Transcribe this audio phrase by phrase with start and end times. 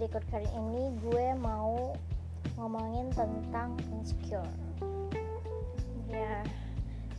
[0.00, 1.92] di record kali ini gue mau
[2.56, 4.48] ngomongin tentang insecure.
[6.08, 6.40] Ya.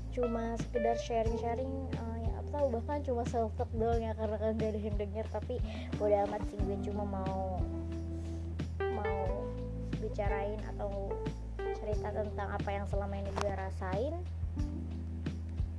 [0.09, 1.69] Cuma sekedar sharing-sharing
[2.01, 5.61] uh, ya atau bahkan cuma self talk doang ya karena kan dari yang denger tapi
[6.01, 7.61] udah amat sih gue cuma mau
[8.81, 9.45] mau
[10.01, 11.13] bicarain atau
[11.77, 14.17] cerita tentang apa yang selama ini gue rasain.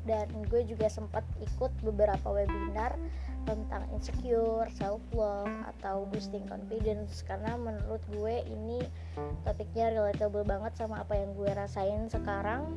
[0.06, 2.94] Dan gue juga sempat ikut beberapa webinar
[3.42, 8.80] tentang insecure, self love atau boosting confidence karena menurut gue ini
[9.42, 12.76] topiknya relatable banget sama apa yang gue rasain sekarang.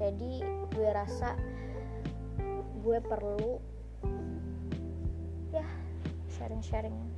[0.00, 0.40] Jadi
[0.72, 1.36] gue rasa
[2.80, 3.60] gue perlu
[5.52, 5.66] ya
[6.32, 7.09] sharing-sharing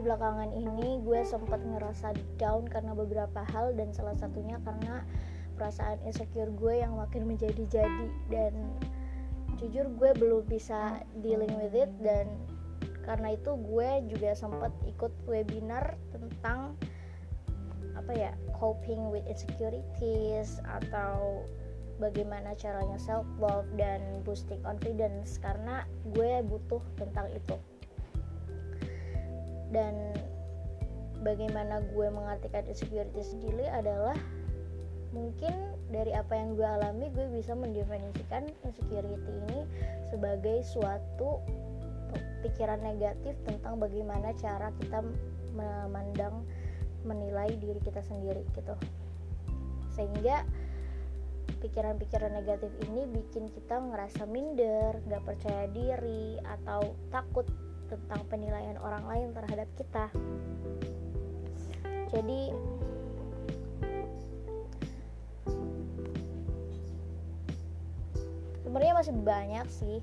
[0.00, 5.04] belakangan ini gue sempat ngerasa down karena beberapa hal dan salah satunya karena
[5.60, 8.08] perasaan insecure gue yang makin menjadi-jadi.
[8.32, 8.80] Dan
[9.60, 12.26] jujur gue belum bisa dealing with it dan
[13.04, 16.76] karena itu gue juga sempat ikut webinar tentang
[17.92, 21.44] apa ya coping with insecurities atau
[22.00, 25.36] bagaimana caranya self love dan boosting confidence.
[25.36, 25.84] Karena
[26.16, 27.60] gue butuh tentang itu
[29.70, 29.94] dan
[31.22, 34.16] bagaimana gue mengartikan insecurity sendiri adalah
[35.10, 39.66] mungkin dari apa yang gue alami gue bisa mendefinisikan insecurity ini
[40.06, 41.42] sebagai suatu
[42.46, 45.02] pikiran negatif tentang bagaimana cara kita
[45.54, 46.46] memandang
[47.04, 48.74] menilai diri kita sendiri gitu.
[49.92, 50.46] Sehingga
[51.60, 57.44] pikiran-pikiran negatif ini bikin kita ngerasa minder, gak percaya diri atau takut
[57.90, 60.06] tentang penilaian orang lain terhadap kita.
[62.14, 62.54] Jadi
[68.70, 69.98] sebenarnya masih banyak sih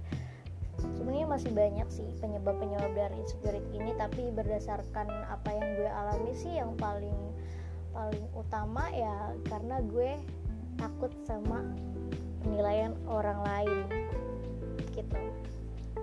[0.78, 6.52] sebenarnya masih banyak sih penyebab-penyebab dari insecurity ini tapi berdasarkan apa yang gue alami sih
[6.60, 7.16] yang paling
[7.96, 10.20] paling utama ya karena gue
[10.76, 11.64] takut sama
[12.44, 13.80] penilaian orang lain
[14.92, 15.16] gitu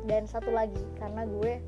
[0.05, 1.61] dan satu lagi karena gue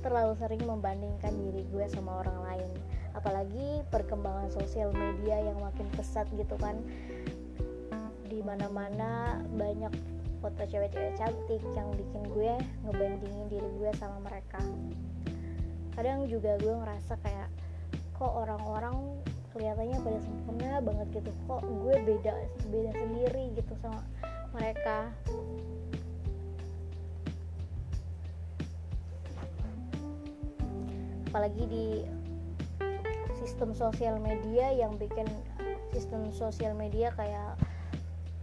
[0.00, 2.70] terlalu sering membandingkan diri gue sama orang lain.
[3.16, 6.78] Apalagi perkembangan sosial media yang makin pesat gitu kan.
[8.28, 9.90] Di mana-mana banyak
[10.38, 12.52] foto cewek-cewek cantik yang bikin gue
[12.86, 14.62] ngebandingin diri gue sama mereka.
[15.98, 17.50] Kadang juga gue ngerasa kayak
[18.14, 19.18] kok orang-orang
[19.50, 21.30] kelihatannya pada sempurna banget gitu.
[21.50, 22.32] Kok gue beda
[22.70, 23.98] beda sendiri gitu sama
[24.54, 25.10] mereka
[31.28, 31.86] apalagi di
[33.36, 35.28] sistem sosial media yang bikin
[35.92, 37.54] sistem sosial media kayak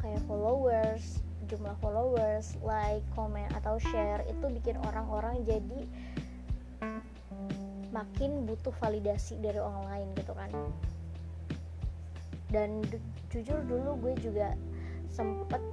[0.02, 5.82] kayak followers jumlah followers like comment atau share itu bikin orang-orang jadi
[7.96, 10.52] makin butuh validasi dari orang lain gitu kan.
[12.52, 12.84] Dan
[13.32, 14.52] jujur dulu gue juga
[15.08, 15.64] sempet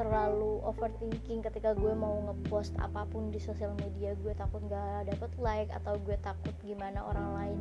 [0.00, 5.28] terlalu overthinking ketika gue mau ngepost apa pun di sosial media gue takut gak dapet
[5.36, 7.60] like atau gue takut gimana orang lain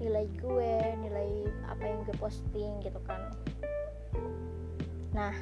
[0.00, 0.72] nilai gue
[1.04, 3.20] nilai apa yang gue posting gitu kan.
[5.12, 5.36] Nah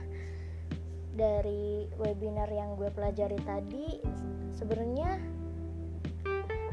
[1.15, 4.03] dari webinar yang gue pelajari tadi
[4.51, 5.23] sebenarnya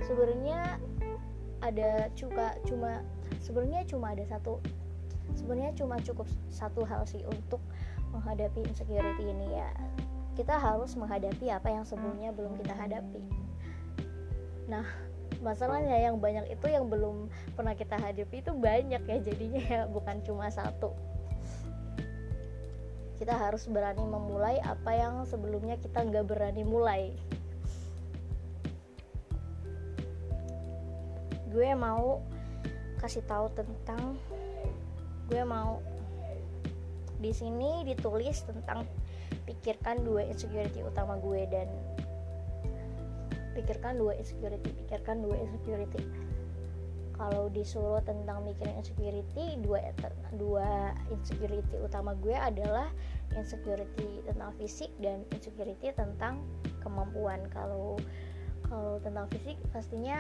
[0.02, 0.82] sebenarnya
[1.62, 3.06] ada juga cuma
[3.38, 4.58] sebenarnya cuma ada satu
[5.38, 7.62] sebenarnya cuma cukup satu hal sih untuk
[8.14, 9.70] menghadapi insecurity ini ya.
[10.38, 13.22] Kita harus menghadapi apa yang sebelumnya belum kita hadapi.
[14.70, 14.86] Nah
[15.44, 20.24] masalahnya yang banyak itu yang belum pernah kita hadapi itu banyak ya jadinya ya bukan
[20.24, 20.96] cuma satu.
[23.20, 27.04] Kita harus berani memulai apa yang sebelumnya kita nggak berani mulai.
[31.54, 32.24] Gue mau
[32.98, 34.18] kasih tahu tentang
[35.30, 35.84] gue mau
[37.20, 38.88] di sini ditulis tentang
[39.44, 41.68] pikirkan dua insecurity utama gue dan
[43.54, 46.02] pikirkan dua insecurity pikirkan dua insecurity.
[47.14, 49.94] Kalau disuruh tentang mikirin insecurity dua
[50.36, 52.90] dua insecurity utama gue adalah
[53.38, 56.42] insecurity tentang fisik dan insecurity tentang
[56.82, 57.40] kemampuan.
[57.54, 58.02] Kalau
[58.66, 60.18] kalau tentang fisik pastinya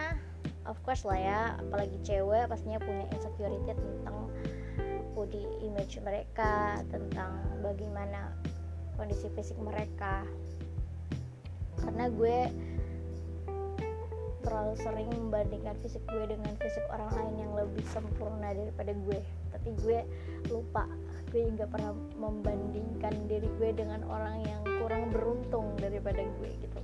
[0.70, 4.30] of course lah ya apalagi cewek pastinya punya insecurity tentang
[5.14, 8.34] body image mereka tentang bagaimana
[8.98, 10.26] kondisi fisik mereka.
[11.82, 12.38] Karena gue
[14.44, 19.20] terlalu sering membandingkan fisik gue dengan fisik orang lain yang lebih sempurna daripada gue.
[19.56, 20.00] Tapi gue
[20.52, 20.86] lupa
[21.34, 26.80] gue nggak pernah membandingkan diri gue dengan orang yang kurang beruntung daripada gue gitu.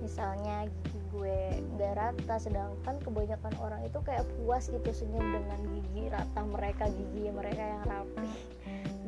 [0.00, 1.38] Misalnya gigi gue
[1.74, 7.30] nggak rata sedangkan kebanyakan orang itu kayak puas gitu senyum dengan gigi rata mereka gigi
[7.34, 8.30] mereka yang rapi.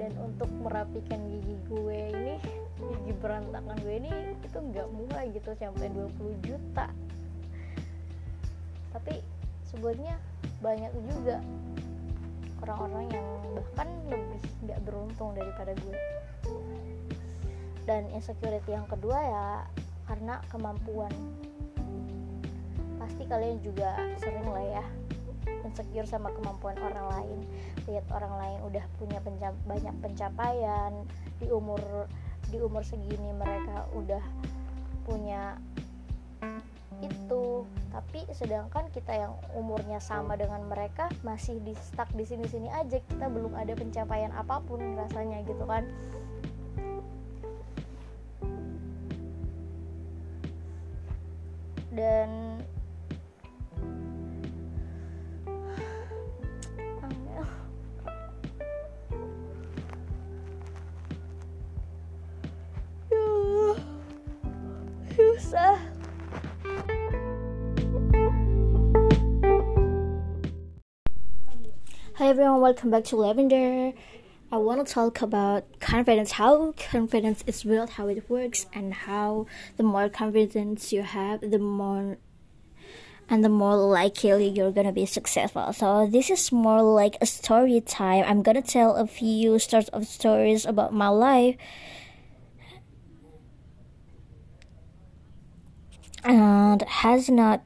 [0.00, 2.34] Dan untuk merapikan gigi gue ini
[2.82, 4.10] gigi berantakan gue ini
[4.42, 6.86] itu nggak murah gitu sampai 20 juta.
[8.90, 9.14] Tapi
[9.70, 10.18] sebenarnya
[10.58, 11.38] banyak juga
[12.66, 16.00] orang-orang yang bahkan lebih nggak beruntung daripada gue.
[17.82, 19.46] Dan insecurity yang kedua ya
[20.06, 21.10] karena kemampuan
[23.02, 24.84] pasti kalian juga sering lah ya
[25.66, 27.38] insecure sama kemampuan orang lain.
[27.90, 30.92] Lihat orang lain udah punya pencap banyak pencapaian
[31.42, 32.06] di umur
[32.50, 34.22] di umur segini mereka udah
[35.06, 35.58] punya
[37.02, 37.66] itu.
[37.90, 43.00] Tapi sedangkan kita yang umurnya sama dengan mereka masih di stuck di sini-sini aja.
[43.02, 45.88] Kita belum ada pencapaian apa pun rasanya gitu kan.
[51.92, 52.51] Dan
[72.42, 73.94] everyone, welcome back to Lavendaire.
[74.50, 79.46] I want to talk about confidence, how confidence is built, how it works, and how
[79.76, 82.18] the more confidence you have, the more
[83.28, 85.72] and the more likely you're gonna be successful.
[85.72, 88.24] So this is more like a story time.
[88.26, 91.54] I'm gonna tell a few sorts of stories about my life
[96.24, 97.62] and has not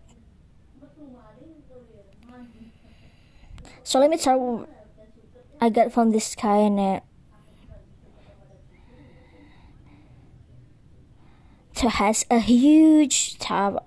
[3.87, 4.69] so let me start
[5.61, 7.03] I got from this guy and it
[11.73, 13.85] so has a huge tub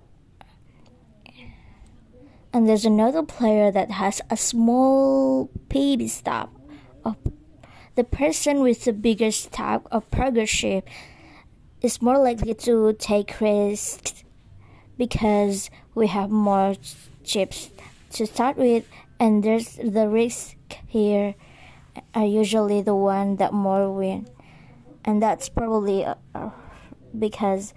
[2.54, 6.10] and there's another player that has a small baby
[7.04, 7.18] of
[7.95, 10.86] the person with the biggest tub of progressive
[11.81, 14.24] is more likely to take risks
[14.98, 16.75] because we have more
[17.25, 17.69] chips
[18.12, 18.86] to start with
[19.19, 20.56] and there's the risk
[20.88, 21.36] here
[22.13, 24.27] are usually the one that more win.
[25.04, 26.16] And that's probably uh,
[27.18, 27.74] because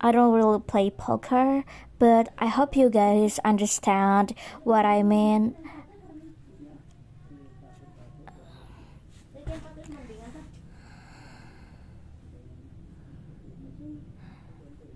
[0.00, 1.64] I don't really play poker
[2.00, 4.34] but I hope you guys understand
[4.64, 5.54] what I mean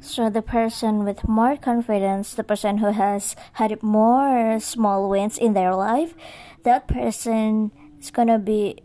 [0.05, 5.55] So the person with more confidence, the person who has had more small wins in
[5.55, 6.15] their life,
[6.63, 8.85] that person is gonna be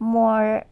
[0.00, 0.64] more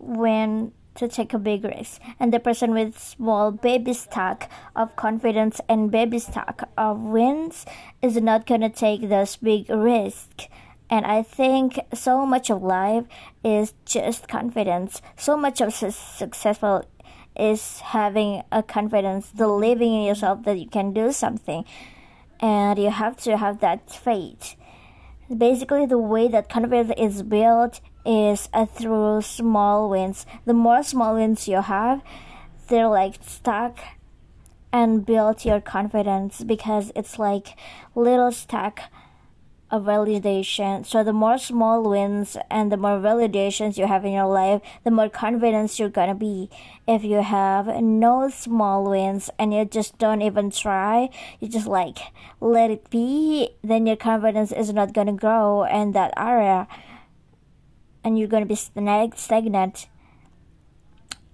[0.00, 2.02] win to take a big risk.
[2.18, 7.64] And the person with small baby stock of confidence and baby stock of wins
[8.02, 10.48] is not gonna take those big risks.
[10.90, 13.06] And I think so much of life
[13.44, 15.00] is just confidence.
[15.16, 16.84] So much of successful
[17.38, 21.64] is having a confidence, believing in yourself that you can do something,
[22.40, 24.56] and you have to have that faith.
[25.34, 30.26] Basically, the way that confidence is built is uh, through small wins.
[30.44, 32.02] The more small wins you have,
[32.68, 33.78] they're like stuck
[34.72, 37.56] and build your confidence because it's like
[37.94, 38.90] little stack
[39.80, 40.84] validation.
[40.84, 44.90] So the more small wins and the more validations you have in your life, the
[44.90, 46.50] more confidence you're gonna be.
[46.86, 51.98] If you have no small wins and you just don't even try, you just like
[52.40, 56.68] let it be, then your confidence is not gonna grow in that area.
[58.02, 59.88] And you're gonna be stagnant.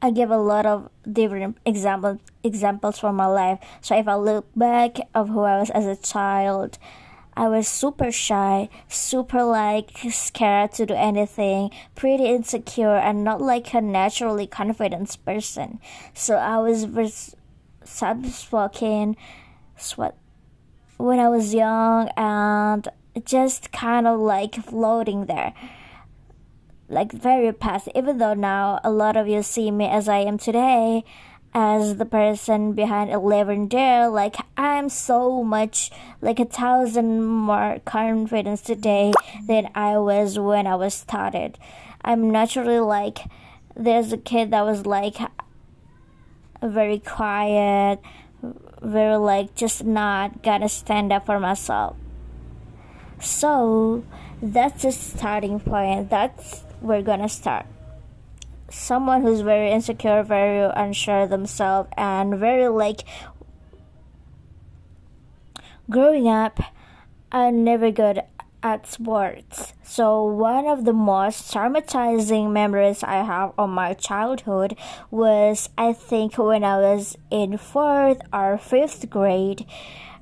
[0.02, 3.58] I give a lot of different example examples from my life.
[3.82, 6.78] So if I look back of who I was as a child,
[7.36, 13.72] I was super shy, super like scared to do anything, pretty insecure, and not like
[13.72, 15.80] a naturally confident person.
[16.14, 17.36] So I was
[17.84, 19.16] soft spoken,
[19.76, 20.16] sweat
[20.96, 22.86] when I was young, and
[23.24, 25.54] just kind of like floating there
[26.88, 30.36] like very passive even though now a lot of you see me as i am
[30.36, 31.04] today
[31.52, 35.90] as the person behind Lavendaire like i'm so much
[36.20, 39.12] like a thousand more confidence today
[39.46, 41.58] than i was when i was started
[42.02, 43.18] i'm naturally like
[43.74, 45.16] there's a kid that was like
[46.62, 47.98] very quiet
[48.82, 51.96] very like just not gonna stand up for myself.
[53.20, 54.04] So
[54.42, 56.10] that's the starting point.
[56.10, 57.66] That's we're gonna start.
[58.70, 63.02] Someone who's very insecure, very unsure of themselves, and very like
[65.90, 66.60] growing up,
[67.32, 68.22] I never good
[68.62, 69.72] at sports.
[69.82, 74.76] So one of the most traumatizing memories I have of my childhood
[75.10, 79.66] was I think when I was in fourth or fifth grade.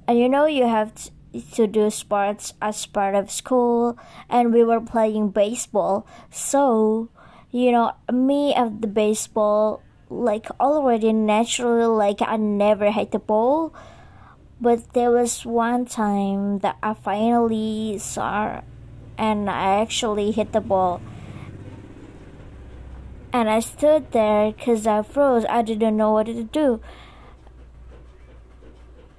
[0.07, 1.11] And you know you have
[1.53, 6.07] to do sports as part of school and we were playing baseball.
[6.31, 7.11] So,
[7.51, 13.75] you know, me of the baseball like already naturally like I never hit the ball
[14.61, 18.63] but there was one time that I finally saw
[19.17, 21.01] and I actually hit the ball.
[23.33, 25.45] And I stood there because I froze.
[25.49, 26.81] I didn't know what to do.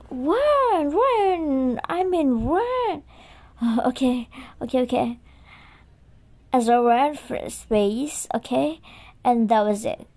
[0.09, 1.79] Run, run!
[1.87, 3.03] I mean, run!
[3.85, 4.27] okay,
[4.61, 5.19] okay, okay.
[6.51, 8.81] As a for space, okay,
[9.23, 10.07] and that was it.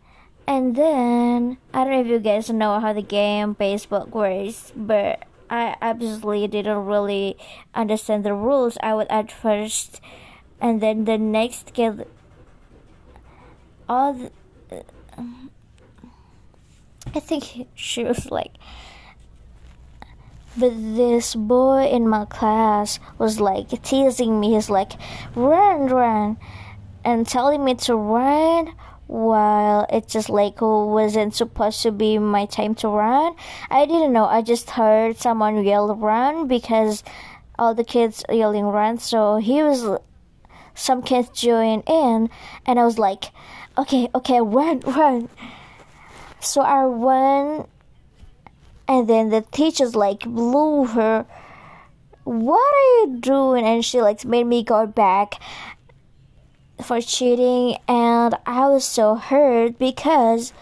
[0.46, 5.24] And then I don't know if you guys know how the game baseball works, but
[5.50, 7.36] I absolutely didn't really
[7.74, 8.78] understand the rules.
[8.82, 10.00] I would at first,
[10.60, 12.04] and then the next game,
[13.88, 14.14] all.
[14.14, 14.32] The,
[17.14, 18.52] I think she was like.
[20.56, 24.54] But this boy in my class was like teasing me.
[24.54, 24.92] He's like,
[25.34, 26.36] run, run,
[27.04, 28.74] and telling me to run
[29.06, 33.34] while it just like wasn't supposed to be my time to run.
[33.70, 34.24] I didn't know.
[34.24, 37.02] I just heard someone yell run because
[37.58, 38.98] all the kids yelling run.
[38.98, 39.98] So he was
[40.74, 42.30] some kids joined in
[42.66, 43.24] and I was like,
[43.76, 45.28] okay, okay, run, run.
[46.40, 47.66] So I ran
[48.92, 51.24] and then the teachers like blew her
[52.24, 53.64] what are you doing?
[53.64, 55.40] And she like made me go back
[56.82, 57.78] for cheating.
[57.88, 60.52] And I was so hurt because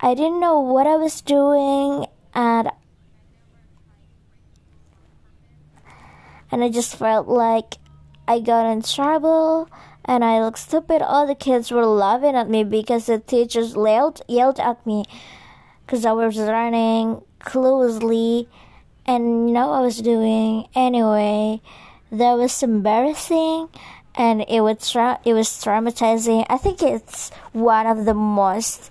[0.00, 2.06] I didn't know what I was doing.
[2.34, 2.70] And
[6.50, 7.76] and I just felt like
[8.28, 9.68] I got in trouble.
[10.06, 11.00] And I looked stupid.
[11.00, 15.04] All the kids were laughing at me because the teachers yelled yelled at me
[15.86, 18.48] because I was running closely
[19.06, 20.68] and know I was doing.
[20.74, 21.60] Anyway,
[22.10, 23.68] that was embarrassing
[24.14, 26.46] and it was tra- it was traumatizing.
[26.48, 28.90] I think it's one of the most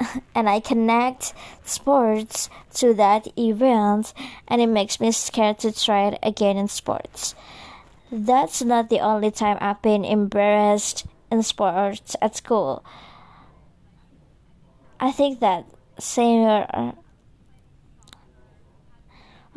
[0.34, 4.12] and I connect sports to that event
[4.46, 7.34] and it makes me scared to try it again in sports.
[8.10, 12.84] That's not the only time I've been embarrassed in sports at school.
[14.98, 15.66] I think that
[15.98, 16.94] senior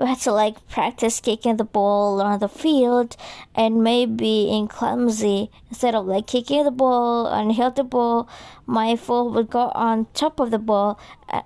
[0.02, 3.16] we had to like practice kicking the ball on the field
[3.54, 5.52] and maybe in clumsy.
[5.70, 8.28] Instead of like kicking the ball and hit the ball
[8.66, 11.44] my foot would go on top of the ball uh,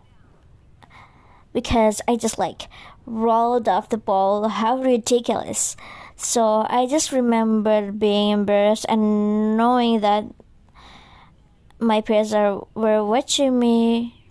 [1.53, 2.69] because i just like
[3.05, 4.47] rolled off the ball.
[4.47, 5.75] How ridiculous.
[6.15, 10.24] So i just remember being embarrassed and knowing that
[11.77, 14.25] my parents are, were watching me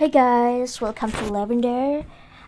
[0.00, 2.06] Hey guys, welcome to Lavendaire.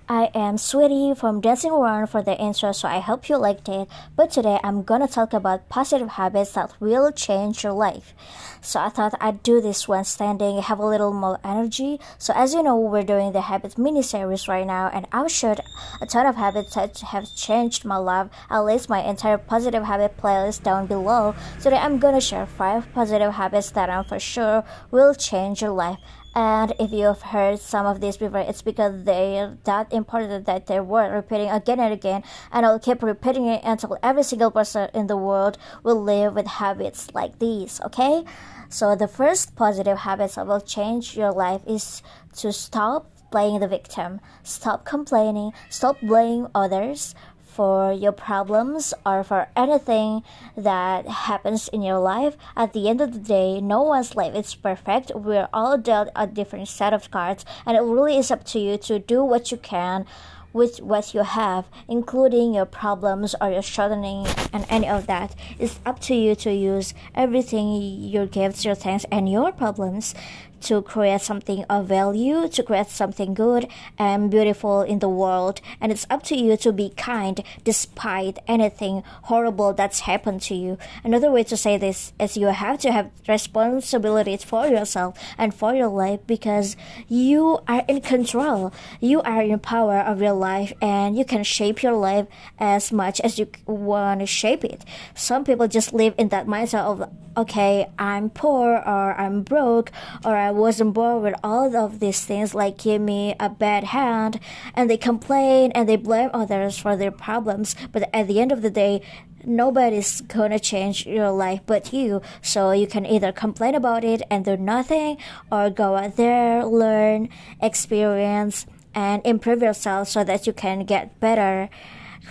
[0.08, 3.88] I am Sweetie from Dancing Around for the intro, so I hope you liked it.
[4.16, 8.14] But today I'm gonna talk about positive habits that will change your life.
[8.62, 12.00] So I thought I'd do this one standing, have a little more energy.
[12.16, 15.60] So as you know, we're doing the habits mini series right now, and I've shared
[16.00, 18.30] a ton of habits that have changed my life.
[18.48, 21.34] I'll list my entire positive habit playlist down below.
[21.60, 25.98] Today I'm gonna share five positive habits that I'm for sure will change your life.
[26.34, 30.82] And if you've heard some of these before, it's because they're that important that they're
[30.82, 32.22] worth repeating again and again.
[32.50, 36.46] And I'll keep repeating it until every single person in the world will live with
[36.46, 38.24] habits like these, okay?
[38.70, 42.02] So the first positive habits that will change your life is
[42.36, 44.20] to stop playing the victim.
[44.42, 47.14] Stop complaining, stop blaming others,
[47.52, 50.22] for your problems or for anything
[50.56, 52.36] that happens in your life.
[52.56, 55.12] At the end of the day, no one's life is perfect.
[55.14, 58.78] We're all dealt a different set of cards, and it really is up to you
[58.78, 60.06] to do what you can
[60.52, 65.34] with what you have, including your problems or your shortening and any of that.
[65.58, 70.14] It's up to you to use everything your gifts, your thanks, and your problems
[70.62, 75.60] to create something of value, to create something good and beautiful in the world.
[75.80, 80.78] And it's up to you to be kind despite anything horrible that's happened to you.
[81.04, 85.74] Another way to say this is you have to have responsibilities for yourself and for
[85.74, 86.76] your life because
[87.08, 88.72] you are in control.
[89.00, 92.26] You are in power of your life and you can shape your life
[92.58, 94.84] as much as you want to shape it.
[95.14, 99.90] Some people just live in that mindset of okay, I'm poor or I'm broke
[100.24, 104.40] or I wasn't born with all of these things like give me a bad hand
[104.74, 107.74] and they complain and they blame others for their problems.
[107.90, 109.02] But at the end of the day,
[109.44, 112.22] nobody's gonna change your life but you.
[112.40, 115.18] So you can either complain about it and do nothing
[115.50, 117.28] or go out there, learn,
[117.60, 121.70] experience and improve yourself so that you can get better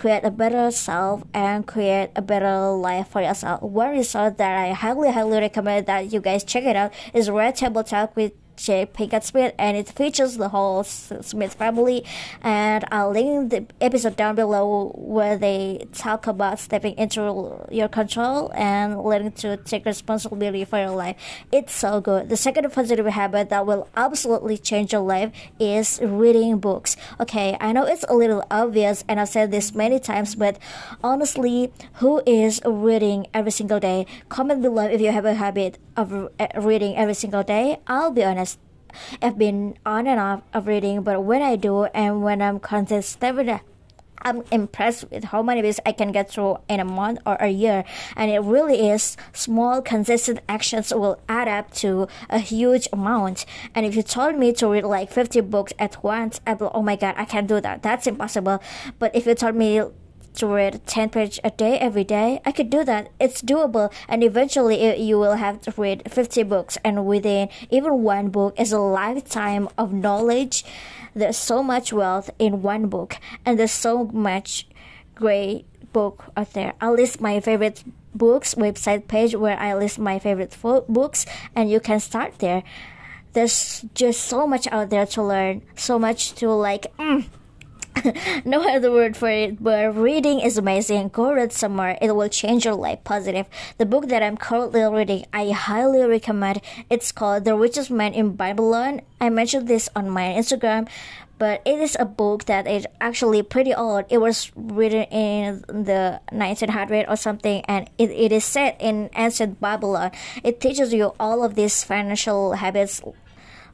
[0.02, 3.62] create a better self and create a better life for yourself.
[3.62, 7.56] One result that I highly, highly recommend that you guys check it out is Red
[7.56, 12.06] Table Talk with Jada Pinkett Smith, and it features the whole Smith family.
[12.42, 18.52] And I'll link the episode down below where they talk about stepping into your control
[18.54, 21.16] and learning to take responsibility for your life.
[21.52, 22.30] It's so good.
[22.30, 26.96] The second positive habit that will absolutely change your life is reading books.
[27.20, 30.60] Okay, I know it's a little obvious, and I've said this many times, but
[31.04, 34.06] honestly, who is reading every single day?
[34.30, 37.80] Comment below if you have a habit of eh, reading every single day.
[37.88, 38.51] I'll be honest
[39.22, 43.62] I've been on and off of reading, but when I do and when I'm consistent
[44.24, 47.50] I'm impressed with how many books I can get through in a month or a
[47.50, 47.84] year.
[48.16, 53.46] And it really is small, consistent actions will add up to a huge amount.
[53.74, 56.74] And if you told me to read like 50 books at once, I'd be, like,
[56.76, 57.82] oh my god, I can't do that.
[57.82, 58.62] That's impossible.
[59.00, 59.82] But if you told me
[60.36, 63.10] to read 10 pages a day every day, I could do that.
[63.20, 68.30] It's doable, and eventually you will have to read 50 books, and within even one
[68.30, 70.64] book is a lifetime of knowledge.
[71.14, 74.68] There's so much wealth in one book, and there's so much
[75.16, 76.74] great book out there.
[76.80, 81.80] I'll list my favorite books website page where I list my favorite books, and you
[81.80, 82.64] can start there.
[83.34, 86.88] There's just so much out there to learn, so much to like.
[86.98, 87.26] Mm,
[88.46, 91.10] no other word for it, but reading is amazing.
[91.10, 91.98] Go read somewhere.
[92.02, 93.48] It will change your life positive.
[93.78, 96.62] The book that I'm currently reading, I highly recommend.
[96.90, 99.02] It's called The Richest Man in Babylon.
[99.20, 100.88] I mentioned this on my Instagram,
[101.38, 104.06] but it is a book that is actually pretty old.
[104.10, 109.60] It was written in the 1900 or something, and it, it is set in ancient
[109.60, 110.12] Babylon.
[110.44, 113.02] It teaches you all of these financial habits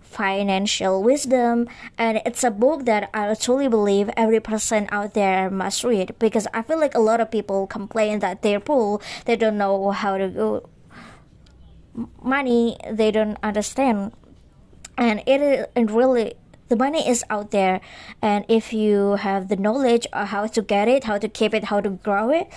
[0.07, 1.67] financial wisdom
[1.97, 6.47] and it's a book that i truly believe every person out there must read because
[6.53, 10.17] i feel like a lot of people complain that they're poor they don't know how
[10.17, 10.69] to go
[12.21, 14.13] money they don't understand.
[14.97, 16.33] And it is and really
[16.69, 17.79] the money is out there
[18.21, 21.65] and if you have the knowledge of how to get it how to keep it
[21.65, 22.49] how to grow it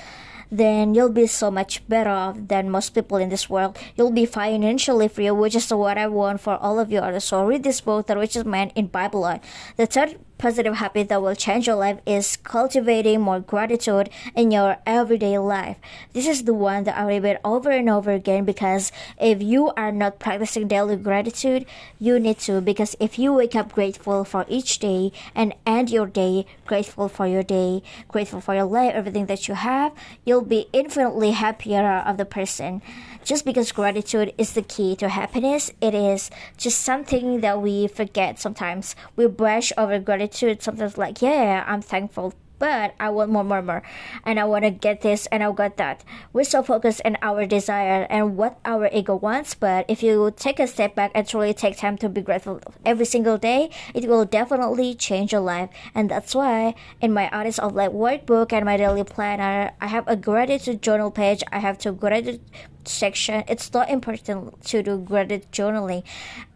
[0.50, 3.78] then you'll be so much better off than most people in this world.
[3.96, 7.02] You'll be financially free, which is what I want for all of you.
[7.20, 9.40] So read this book, The Richest Man in Babylon.
[9.76, 14.78] The third positive habit that will change your life is cultivating more gratitude in your
[14.86, 15.76] everyday life.
[16.14, 19.92] This is the one that I repeat over and over again because if you are
[19.92, 21.66] not practicing daily gratitude,
[21.98, 26.06] you need to because if you wake up grateful for each day and end your
[26.06, 29.92] day grateful for your day, grateful for your life, everything that you have,
[30.24, 32.80] you'll be infinitely happier of the person.
[33.24, 38.40] Just because gratitude is the key to happiness, it is just something that we forget
[38.40, 38.96] sometimes.
[39.14, 43.82] We brush over gratitude, sometimes like, yeah, I'm thankful but I want more, more, more,
[44.24, 46.04] and I want to get this and I got that.
[46.32, 50.60] We're so focused on our desire and what our ego wants, but if you take
[50.60, 54.26] a step back and truly take time to be grateful every single day, it will
[54.26, 55.70] definitely change your life.
[55.94, 60.06] And that's why in my Artist of Life workbook and my daily planner, I have
[60.06, 61.42] a gratitude journal page.
[61.50, 62.42] I have two gratitude
[62.84, 63.42] section.
[63.48, 66.04] It's not important to do gratitude journaling,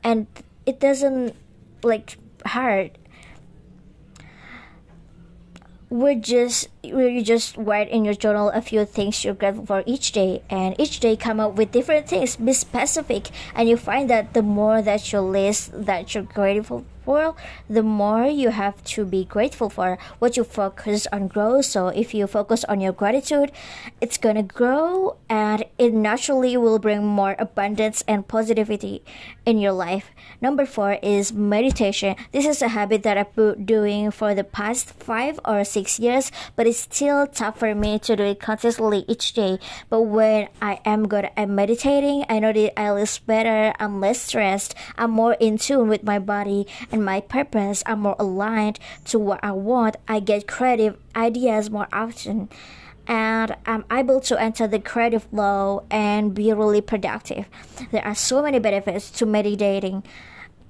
[0.02, 0.26] and
[0.66, 1.34] it doesn't
[1.82, 2.98] like hard
[5.94, 10.12] we just you just write in your journal a few things you're grateful for each
[10.12, 14.34] day and each day come up with different things be specific and you find that
[14.34, 17.34] the more that you list that you're grateful for
[17.68, 19.98] the more you have to be grateful for.
[20.18, 23.52] What you focus on grows so if you focus on your gratitude
[24.00, 29.02] it's going to grow and it naturally will bring more abundance and positivity
[29.44, 30.10] in your life.
[30.40, 32.16] Number four is meditation.
[32.32, 36.32] This is a habit that i've been doing for the past five or six years
[36.56, 39.58] but it's still tough for me to do it consistently each day.
[39.88, 44.20] But when I am good at meditating, I know that I live better, I'm less
[44.20, 49.18] stressed, I'm more in tune with my body and my purpose, I'm more aligned to
[49.18, 52.48] what I want, I get creative ideas more often
[53.06, 57.46] and I'm able to enter the creative flow and be really productive.
[57.90, 60.04] There are so many benefits to meditating.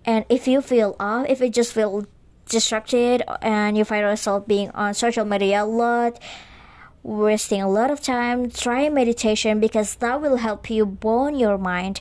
[0.04, 2.06] And if you feel off, if you just feel
[2.46, 6.18] distracted and you find yourself being on social media a lot,
[7.02, 12.00] wasting a lot of time, try meditation because that will help you bone your mind.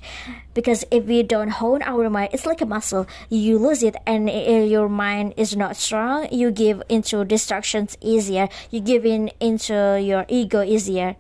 [0.54, 3.06] Because if we don't hone our mind, it's like a muscle.
[3.30, 6.28] You lose it and your mind is not strong.
[6.32, 8.48] You give into distractions easier.
[8.72, 11.18] You give in into your ego easier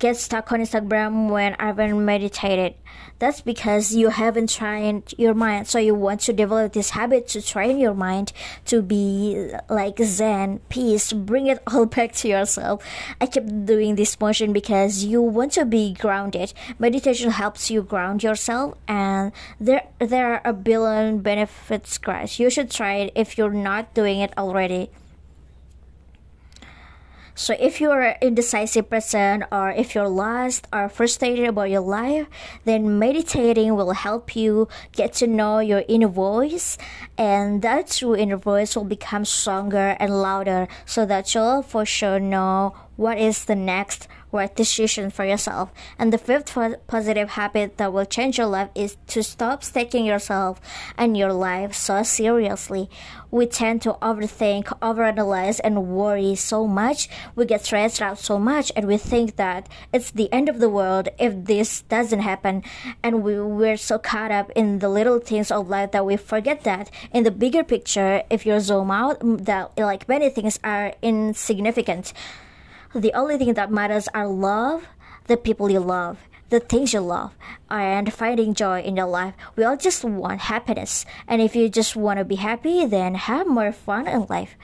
[0.00, 2.74] get stuck on Instagram when I haven't meditated.
[3.20, 5.68] That's because you haven't trained your mind.
[5.68, 8.32] So you want to develop this habit to train your mind
[8.64, 12.82] to be like Zen, peace, bring it all back to yourself.
[13.20, 16.54] I keep doing this motion because you want to be grounded.
[16.78, 22.40] Meditation helps you ground yourself and there there are a billion benefits guys.
[22.40, 24.90] You should try it if you're not doing it already.
[27.34, 32.26] So if you're an indecisive person or if you're lost or frustrated about your life,
[32.64, 36.76] then meditating will help you get to know your inner voice
[37.16, 42.20] and that true inner voice will become stronger and louder so that you'll for sure
[42.20, 45.72] know what is the next right decision for yourself.
[45.98, 50.60] And the fifth positive habit that will change your life is to stop taking yourself
[50.96, 52.88] and your life so seriously.
[53.30, 57.08] We tend to overthink, overanalyze, and worry so much.
[57.36, 60.68] We get stressed out so much, and we think that it's the end of the
[60.68, 62.64] world if this doesn't happen.
[63.04, 66.64] And we, we're so caught up in the little things of life that we forget
[66.64, 72.12] that in the bigger picture, if you zoom out, that like many things are insignificant.
[72.94, 74.84] The only thing that matters are love,
[75.26, 77.30] the people you love, the things you love,
[77.70, 79.34] and finding joy in your life.
[79.54, 81.06] We all just want happiness.
[81.28, 84.56] And if you just want to be happy, then have more fun in life.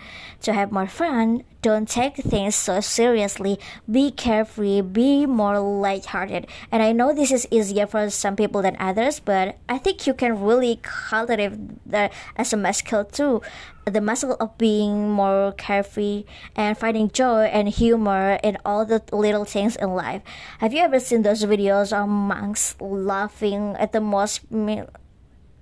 [0.42, 3.58] To have more fun, don't take things so seriously.
[3.90, 6.46] Be carefree, be more lighthearted.
[6.70, 10.14] And I know this is easier for some people than others, but I think you
[10.14, 11.58] can really cultivate
[11.90, 13.42] that as a muscle too
[13.84, 16.24] the muscle of being more carefree
[16.56, 20.22] and finding joy and humor in all the little things in life.
[20.58, 24.50] Have you ever seen those videos of monks laughing at the most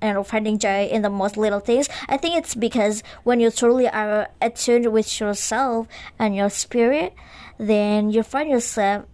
[0.05, 1.89] and finding joy in the most little things?
[2.09, 5.89] I think it's because when you truly are attuned with yourself
[6.19, 7.15] and your spirit,
[7.57, 9.07] then you find yourself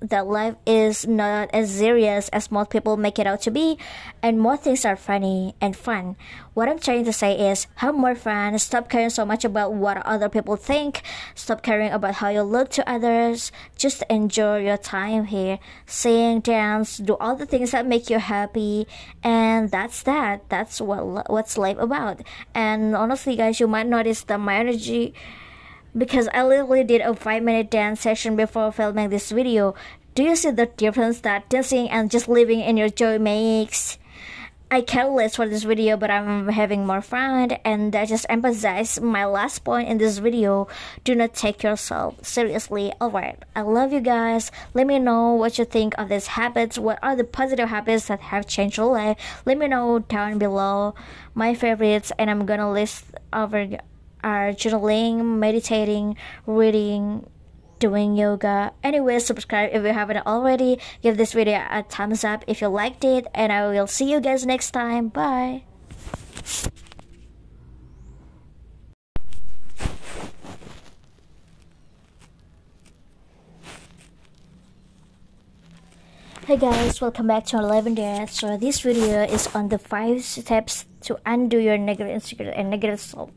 [0.00, 3.78] that life is not as serious as most people make it out to be,
[4.22, 6.16] and more things are funny and fun.
[6.54, 9.98] What I'm trying to say is have more fun, stop caring so much about what
[9.98, 11.02] other people think,
[11.34, 15.58] stop caring about how you look to others, just enjoy your time here.
[15.86, 18.86] Sing, dance, do all the things that make you happy,
[19.22, 20.48] and that's that.
[20.48, 22.22] That's what what's life about.
[22.54, 25.14] And honestly, guys, you might notice that my energy
[25.96, 29.74] because I literally did a 5 minute dance session before filming this video.
[30.14, 33.98] Do you see the difference that dancing and just living in your joy makes?
[34.72, 39.00] I can't list for this video, but I'm having more fun, and I just emphasize
[39.00, 40.68] my last point in this video.
[41.02, 42.92] Do not take yourself seriously.
[43.00, 44.52] Alright, I love you guys.
[44.72, 46.78] Let me know what you think of these habits.
[46.78, 49.42] What are the positive habits that have changed your life?
[49.44, 50.94] Let me know down below
[51.34, 53.66] my favorites, and I'm gonna list over
[54.22, 57.26] are journaling, meditating, reading,
[57.78, 58.72] doing yoga.
[58.82, 60.78] Anyway, subscribe if you haven't already.
[61.02, 64.20] Give this video a thumbs up if you liked it, and I will see you
[64.20, 65.08] guys next time.
[65.08, 65.64] Bye.
[76.46, 78.28] Hey guys, welcome back to Lavendaire.
[78.28, 82.98] So this video is on the 5 steps to undo your negative insecurity and negative
[82.98, 83.30] self.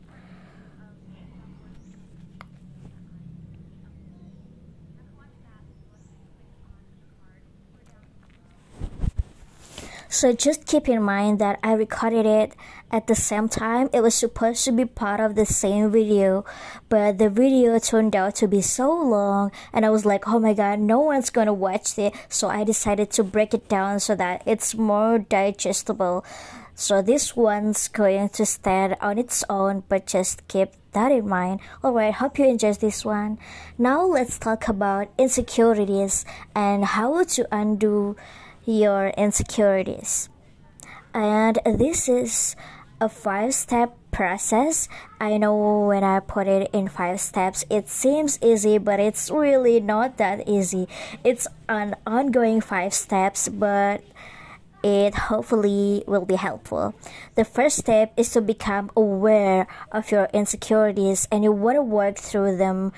[10.14, 12.54] So just keep in mind that I recorded it
[12.92, 13.90] at the same time.
[13.92, 16.44] It was supposed to be part of the same video,
[16.88, 20.54] but the video turned out to be so long and I was like, oh my
[20.54, 22.14] god, no one's gonna watch it.
[22.28, 26.24] So I decided to break it down so that it's more digestible.
[26.76, 31.58] So this one's going to stand on its own, but just keep that in mind.
[31.82, 33.36] Alright, hope you enjoyed this one.
[33.78, 36.24] Now let's talk about insecurities
[36.54, 38.14] and how to undo
[38.66, 40.28] your insecurities.
[41.12, 42.56] And this is
[43.00, 44.88] a five step process.
[45.20, 49.80] I know when I put it in five steps, it seems easy, but it's really
[49.80, 50.88] not that easy.
[51.24, 54.02] It's an ongoing five steps, but
[54.84, 56.94] it hopefully will be helpful.
[57.36, 62.18] The first step is to become aware of your insecurities and you want to work
[62.18, 62.92] through them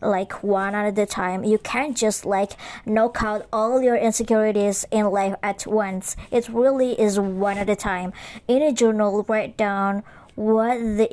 [0.00, 1.42] like one at a time.
[1.42, 2.52] You can't just like
[2.86, 6.14] knock out all your insecurities in life at once.
[6.30, 8.12] It really is one at a time.
[8.46, 10.04] In a journal, write down
[10.36, 11.08] what the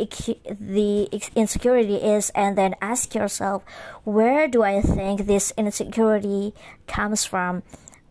[0.59, 3.63] the insecurity is and then ask yourself
[4.03, 6.53] where do i think this insecurity
[6.87, 7.63] comes from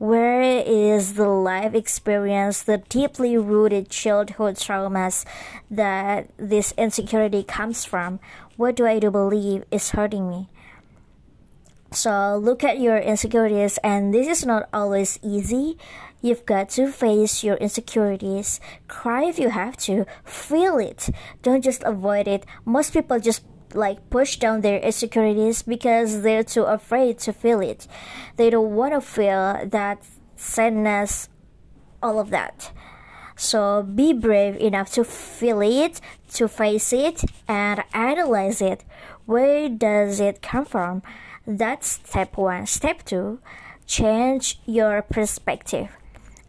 [0.03, 5.25] where is the life experience, the deeply rooted childhood traumas
[5.71, 8.19] that this insecurity comes from?
[8.57, 10.49] What do I do believe is hurting me?
[11.93, 15.79] So look at your insecurities, and this is not always easy.
[16.21, 18.59] You've got to face your insecurities.
[18.88, 20.05] Cry if you have to.
[20.25, 21.11] Feel it.
[21.43, 22.45] Don't just avoid it.
[22.65, 27.87] Most people just like push down their insecurities because they're too afraid to feel it.
[28.37, 30.02] They don't want to feel that
[30.37, 31.28] sadness,
[32.02, 32.72] all of that.
[33.37, 36.00] So be brave enough to feel it,
[36.35, 38.85] to face it, and analyze it.
[39.26, 41.02] Where does it come from?
[41.46, 42.66] That's step one.
[42.66, 43.40] Step two,
[43.87, 45.88] change your perspective.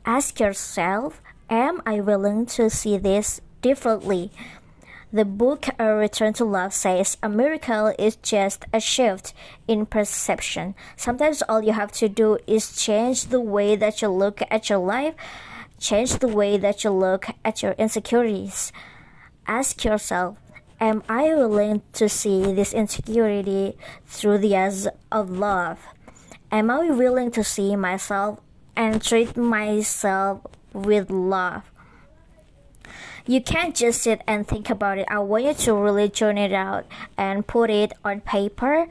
[0.05, 4.31] Ask yourself, am I willing to see this differently?
[5.13, 9.35] The book A Return to Love says a miracle is just a shift
[9.67, 10.73] in perception.
[10.97, 14.79] Sometimes all you have to do is change the way that you look at your
[14.79, 15.13] life,
[15.79, 18.73] change the way that you look at your insecurities.
[19.45, 20.39] Ask yourself,
[20.81, 25.77] am I willing to see this insecurity through the eyes of love?
[26.51, 28.39] Am I willing to see myself
[28.75, 30.41] and treat myself
[30.73, 31.69] with love?
[33.25, 35.07] You can't just sit and think about it.
[35.09, 36.85] I want you to really turn it out
[37.17, 38.87] and put it on paper.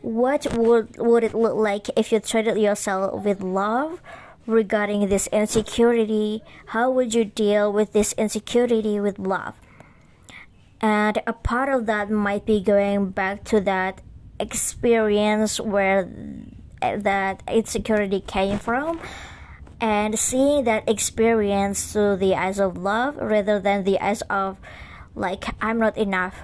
[0.00, 4.00] What would would it look like if you treated yourself with love
[4.46, 6.42] regarding this insecurity?
[6.66, 9.54] How would you deal with this insecurity with love?
[10.80, 14.00] And a part of that might be going back to that
[14.38, 16.08] experience where
[16.80, 19.00] eh, that insecurity came from
[19.80, 24.58] and seeing that experience through the eyes of love rather than the eyes of
[25.14, 26.36] like I'm not enough.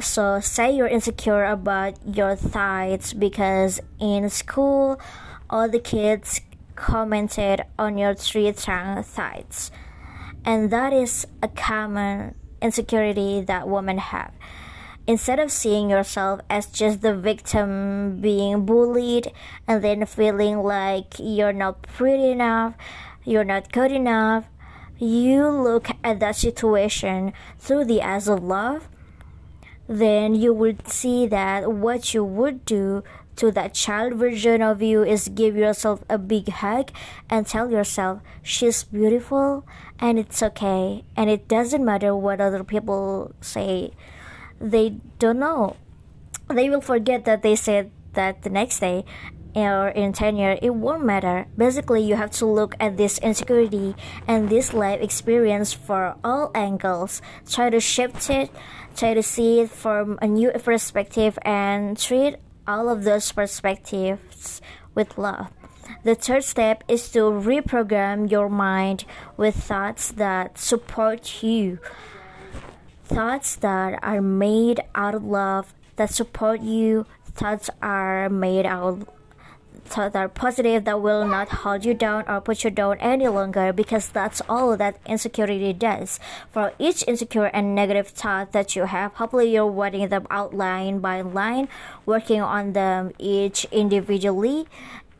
[0.00, 5.00] So say you're insecure about your thighs because in school
[5.48, 6.40] all the kids
[6.74, 9.70] commented on your three tongue thighs.
[10.44, 14.32] And that is a common insecurity that women have
[15.06, 19.32] instead of seeing yourself as just the victim being bullied
[19.66, 22.74] and then feeling like you're not pretty enough,
[23.24, 24.44] you're not good enough,
[24.98, 28.88] you look at that situation through the eyes of love,
[29.88, 33.02] then you would see that what you would do
[33.36, 36.90] to that child version of you is give yourself a big hug
[37.28, 39.66] and tell yourself she's beautiful
[39.98, 43.90] and it's okay and it doesn't matter what other people say
[44.60, 45.76] they don't know.
[46.48, 49.04] They will forget that they said that the next day
[49.54, 51.46] or in 10 years, it won't matter.
[51.56, 53.94] Basically, you have to look at this insecurity
[54.26, 57.22] and this life experience for all angles.
[57.48, 58.50] Try to shift it,
[58.96, 62.36] try to see it from a new perspective, and treat
[62.66, 64.60] all of those perspectives
[64.94, 65.50] with love.
[66.02, 69.04] The third step is to reprogram your mind
[69.36, 71.78] with thoughts that support you
[73.14, 79.06] thoughts that are made out of love that support you thoughts are made out
[79.84, 83.28] thoughts that are positive that will not hold you down or put you down any
[83.28, 86.18] longer because that's all that insecurity does.
[86.50, 90.98] For each insecure and negative thought that you have hopefully you're writing them out line
[90.98, 91.68] by line
[92.04, 94.66] working on them each individually.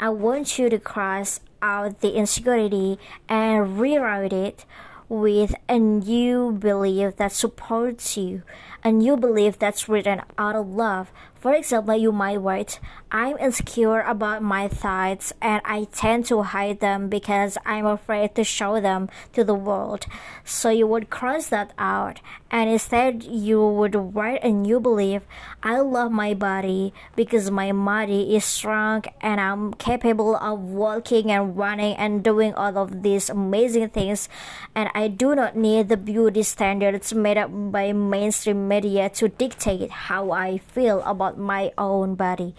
[0.00, 4.64] I want you to cross out the insecurity and rewrite it
[5.08, 8.42] with a new belief that supports you,
[8.82, 11.12] a new belief that's written out of love.
[11.34, 16.80] For example, you might write, I'm insecure about my thoughts and I tend to hide
[16.80, 20.06] them because I'm afraid to show them to the world.
[20.42, 22.20] So you would cross that out
[22.54, 25.22] and instead you would write a new belief,
[25.60, 31.56] I love my body because my body is strong and I'm capable of walking and
[31.56, 34.28] running and doing all of these amazing things
[34.72, 39.90] and I do not need the beauty standards made up by mainstream media to dictate
[39.90, 42.54] how I feel about my own body.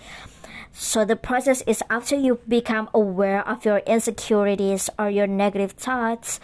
[0.73, 6.41] So the process is after you become aware of your insecurities or your negative thoughts,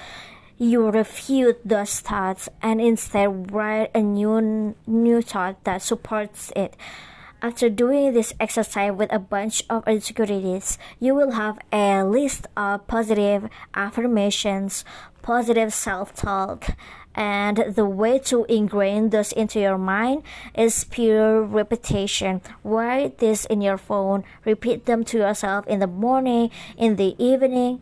[0.62, 6.78] you refute those thoughts and instead write a new new thought that supports it.
[7.42, 12.86] After doing this exercise with a bunch of insecurities, you will have a list of
[12.86, 14.86] positive affirmations,
[15.24, 16.78] positive self-talk,
[17.16, 20.22] and the way to ingrain this into your mind
[20.54, 22.40] is pure repetition.
[22.64, 27.82] Write this in your phone, repeat them to yourself in the morning, in the evening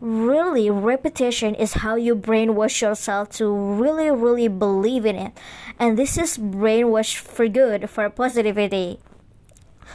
[0.00, 5.32] really repetition is how you brainwash yourself to really really believe in it.
[5.78, 8.98] And this is brainwash for good for positivity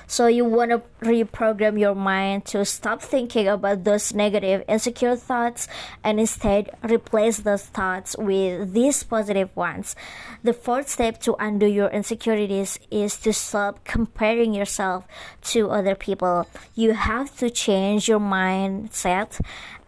[0.07, 5.67] so you want to reprogram your mind to stop thinking about those negative insecure thoughts
[6.03, 9.95] and instead replace those thoughts with these positive ones
[10.43, 15.05] the fourth step to undo your insecurities is to stop comparing yourself
[15.41, 19.39] to other people you have to change your mindset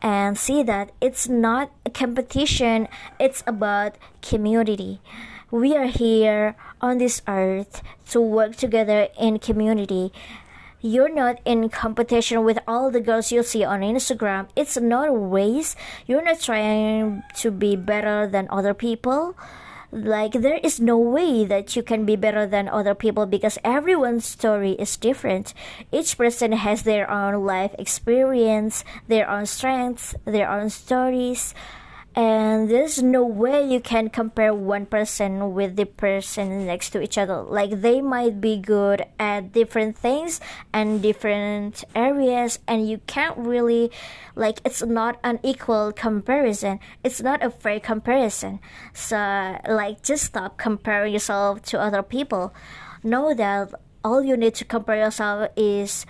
[0.04, 2.90] and see that it's not a competition,
[3.20, 5.00] it's about community.
[5.50, 10.12] We are here on this earth to work together in community.
[10.82, 14.50] You're not in competition with all the girls you see on Instagram.
[14.54, 15.78] It's not a race.
[16.06, 19.40] You're not trying to be better than other people
[19.94, 24.26] like there is no way that you can be better than other people because everyone's
[24.26, 25.54] story is different
[25.92, 31.54] each person has their own life experience their own strengths their own stories
[32.16, 37.18] and there's no way you can compare one person with the person next to each
[37.18, 37.42] other.
[37.42, 40.40] Like they might be good at different things
[40.72, 43.92] and different areas and you can't really
[44.36, 46.80] like it's not an equal comparison.
[47.04, 48.60] It's not a fair comparison.
[48.94, 52.54] So like just stop comparing yourself to other people.
[53.04, 53.74] Know that
[54.04, 56.06] all you need to compare yourself is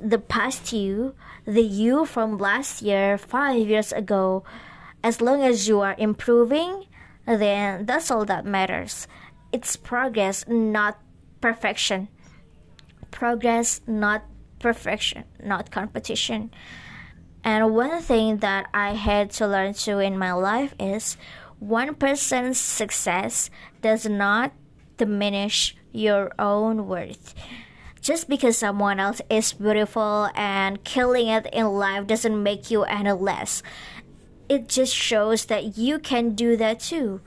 [0.00, 1.14] the past you
[1.46, 4.44] the you from last year five years ago
[5.02, 6.86] as long as you are improving,
[7.26, 9.06] then that's all that matters.
[9.52, 10.98] It's progress, not
[11.40, 12.08] perfection.
[13.10, 14.24] Progress, not
[14.58, 16.50] perfection, not competition.
[17.42, 21.16] And one thing that I had to learn too in my life is
[21.58, 24.52] one person's success does not
[24.98, 27.34] diminish your own worth.
[28.00, 33.12] Just because someone else is beautiful and killing it in life doesn't make you any
[33.12, 33.62] less
[34.50, 37.22] it just shows that you can do that too.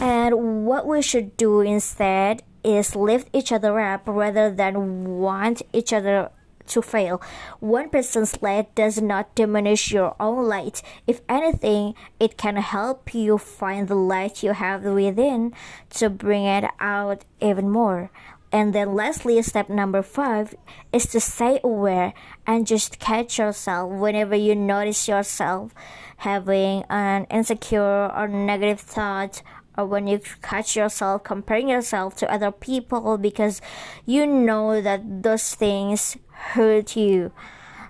[0.00, 5.92] And what we should do instead is lift each other up rather than want each
[5.92, 6.30] other
[6.66, 7.22] to fail.
[7.60, 10.82] One person's light does not diminish your own light.
[11.06, 15.54] If anything, it can help you find the light you have within
[15.90, 18.10] to bring it out even more.
[18.50, 20.54] And then, lastly, step number five
[20.92, 22.14] is to stay aware
[22.46, 25.72] and just catch yourself whenever you notice yourself
[26.16, 29.42] having an insecure or negative thought
[29.76, 33.60] or when you catch yourself comparing yourself to other people because
[34.06, 37.32] you know that those things hurt you.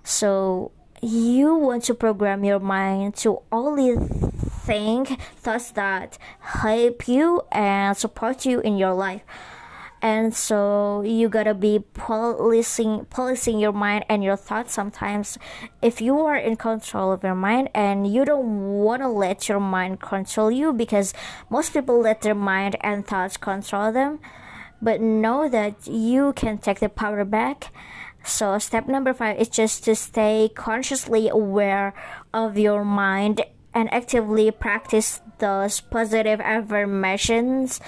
[0.03, 3.97] So you want to program your mind to only
[4.67, 9.23] think thoughts that help you and support you in your life
[10.03, 15.39] and so you gotta be policing policing your mind and your thoughts sometimes.
[15.81, 19.61] If you are in control of your mind and you don't want to let your
[19.61, 21.15] mind control you because
[21.49, 24.21] most people let their mind and thoughts control them
[24.81, 27.73] but know that you can take the power back.
[28.25, 31.95] So step number five is just to stay consciously aware
[32.35, 37.81] of your mind and actively practice those positive affirmations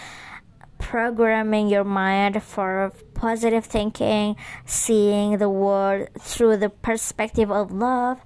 [0.78, 8.18] programming your mind for positive thinking, seeing the world through the perspective of love.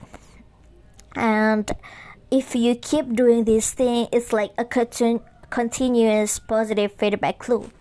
[1.17, 1.71] And
[2.31, 7.73] if you keep doing this thing, it's like a continu- continuous positive feedback loop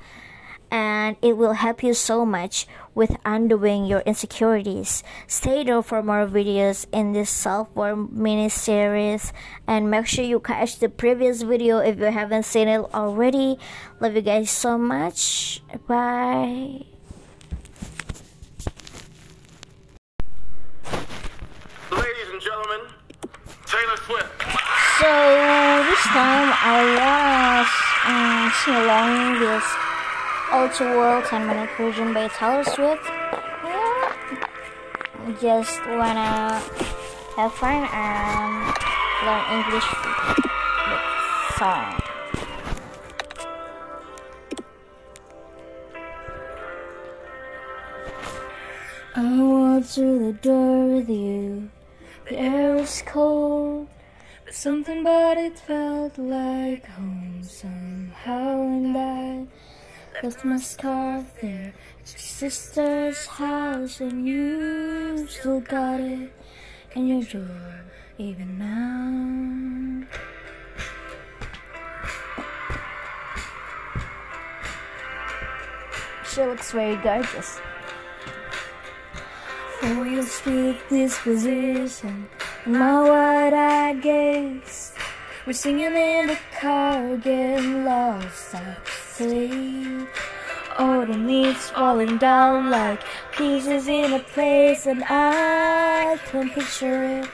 [0.71, 5.03] and it will help you so much with undoing your insecurities.
[5.27, 9.34] Stay tuned for more videos in this self-worth mini series
[9.67, 13.59] and make sure you catch the previous video if you haven't seen it already.
[13.99, 15.61] Love you guys so much.
[15.88, 16.86] Bye.
[21.91, 22.88] Ladies and gentlemen,
[23.67, 24.41] Taylor Swift.
[24.99, 25.11] So
[25.84, 27.67] this time I was
[28.07, 29.91] um, sing along this
[30.52, 33.04] To World 10 minute version by Taylor Swift.
[33.64, 34.14] Yeah.
[35.39, 36.62] Just wanna
[37.38, 38.74] have fun and
[39.26, 39.88] learn English
[41.58, 41.99] song.
[49.16, 51.70] I walk through the door with you.
[52.28, 53.88] The air was cold.
[54.43, 59.47] But something but it felt like home somehow and I
[60.43, 66.32] my scarf there at your sister's house and you still got it
[66.93, 67.82] in your drawer
[68.19, 70.05] even now.
[76.30, 77.59] She looks very gorgeous.
[79.80, 82.30] For your sweet disposition
[82.65, 84.93] and my wide-eyed gaze,
[85.46, 90.06] we're singing in the car, getting lost at sea.
[90.78, 93.02] Autumn leaves falling down like
[93.36, 97.30] pieces in a place, and I can picture it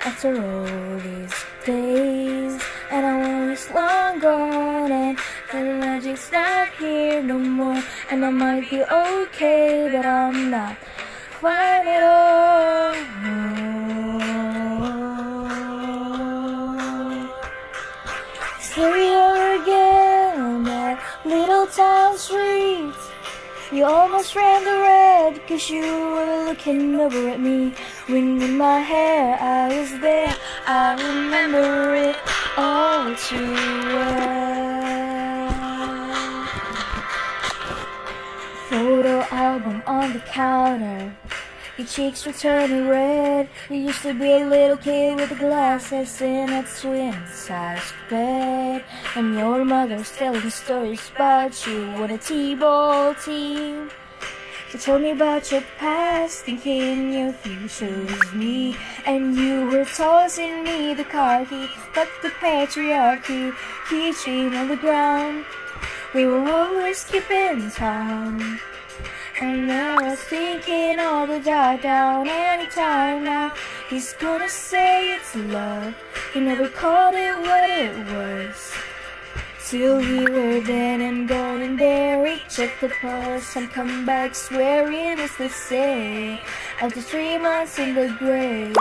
[0.00, 2.60] after all these days.
[2.90, 5.18] And I want it's long gone, and
[5.52, 7.82] the magic's not here no more.
[8.10, 10.76] And I might be okay, but I'm not
[11.40, 12.94] fine at all.
[18.74, 22.92] Here we are again at Little Town Street.
[23.70, 27.72] You almost ran the red cause you were looking over at me.
[28.08, 30.34] Wind in my hair, I was there.
[30.66, 32.16] I remember it
[32.56, 33.52] all too
[33.94, 34.34] well.
[38.68, 41.14] Photo album on the counter.
[41.76, 43.48] Your cheeks were turning red.
[43.68, 48.84] You used to be a little kid with glasses in a twin-sized bed.
[49.16, 53.90] And your mother's telling stories about you on a T-ball team.
[54.72, 58.76] You told me about your past, thinking your future was me.
[59.04, 63.52] And you were tossing me the car key, but the patriarchy,
[63.88, 65.44] keychain on the ground.
[66.14, 68.60] We were always keeping time.
[69.40, 73.52] And now I was thinking all the die down anytime now.
[73.90, 75.92] He's gonna say it's love.
[76.32, 78.72] He never called it what it was.
[79.66, 82.42] Till we were dead and gone and buried.
[82.48, 86.38] Check the pulse and come back swearing it's the same.
[86.80, 88.76] After three months in the grave.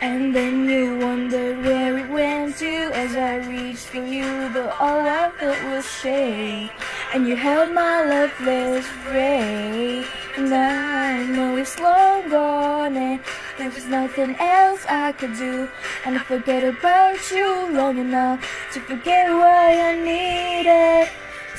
[0.00, 5.00] And then you wondered where it went to as I reached for you, but all
[5.00, 6.68] I felt was shame.
[7.14, 10.04] And you held my loveless ray,
[10.36, 13.20] and I know it's long gone, and
[13.56, 15.68] there's nothing else I could do.
[16.04, 18.40] And I forget about you long enough
[18.74, 21.08] to forget why I needed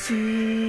[0.06, 0.68] to.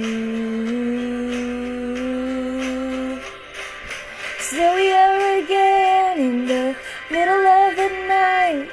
[4.39, 6.75] Still we are again in the
[7.09, 8.69] middle of the night.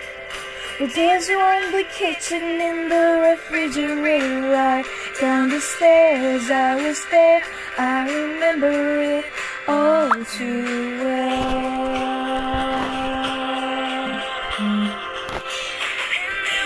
[0.78, 4.84] We're dancing on the kitchen in the refrigerator right
[5.20, 6.50] down the stairs.
[6.50, 7.42] I was there,
[7.78, 9.24] I remember it
[9.66, 12.26] all too well.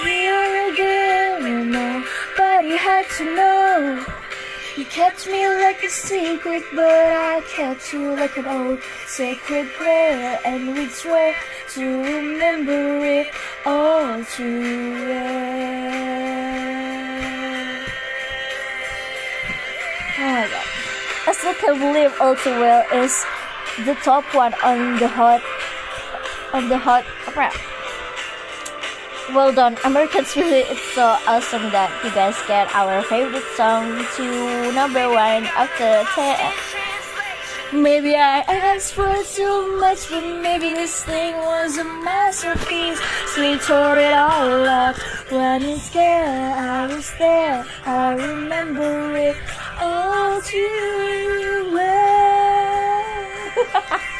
[0.04, 4.04] We are again, and nobody had to know.
[4.80, 10.40] You kept me like a secret, but I kept you like an old sacred prayer,
[10.42, 11.34] and we'd swear
[11.74, 13.26] to remember it
[13.66, 15.50] all too well.
[20.16, 20.66] Oh my god.
[21.26, 23.22] I still can't believe All Too Well is
[23.84, 25.42] the top one on the hot
[26.54, 27.04] on the hot
[27.36, 27.52] rap.
[29.34, 30.66] Well done, American Spirit.
[30.70, 36.52] It's so awesome that you guys get our favorite song to number one after 10.
[37.80, 42.98] Maybe I asked for too much, but maybe this thing was a masterpiece.
[43.34, 44.96] So we tore it all up.
[45.30, 47.64] When it's scared, I was there.
[47.86, 49.36] I remember it
[49.78, 53.20] all too well.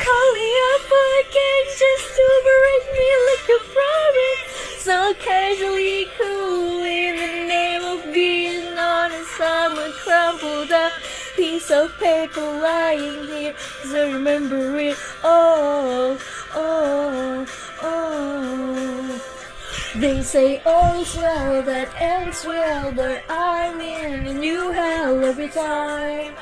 [0.00, 0.88] call me up
[1.20, 4.42] again just to break me like a promise.
[4.86, 9.40] So casually cool in the name of being honest.
[9.40, 10.92] I'm a crumpled up
[11.36, 13.54] piece of paper lying here.
[13.82, 16.16] Cause I remember it all,
[16.54, 17.46] oh,
[17.82, 19.20] oh.
[19.96, 26.34] They say all's well that ends well, but I'm in a new hell every time.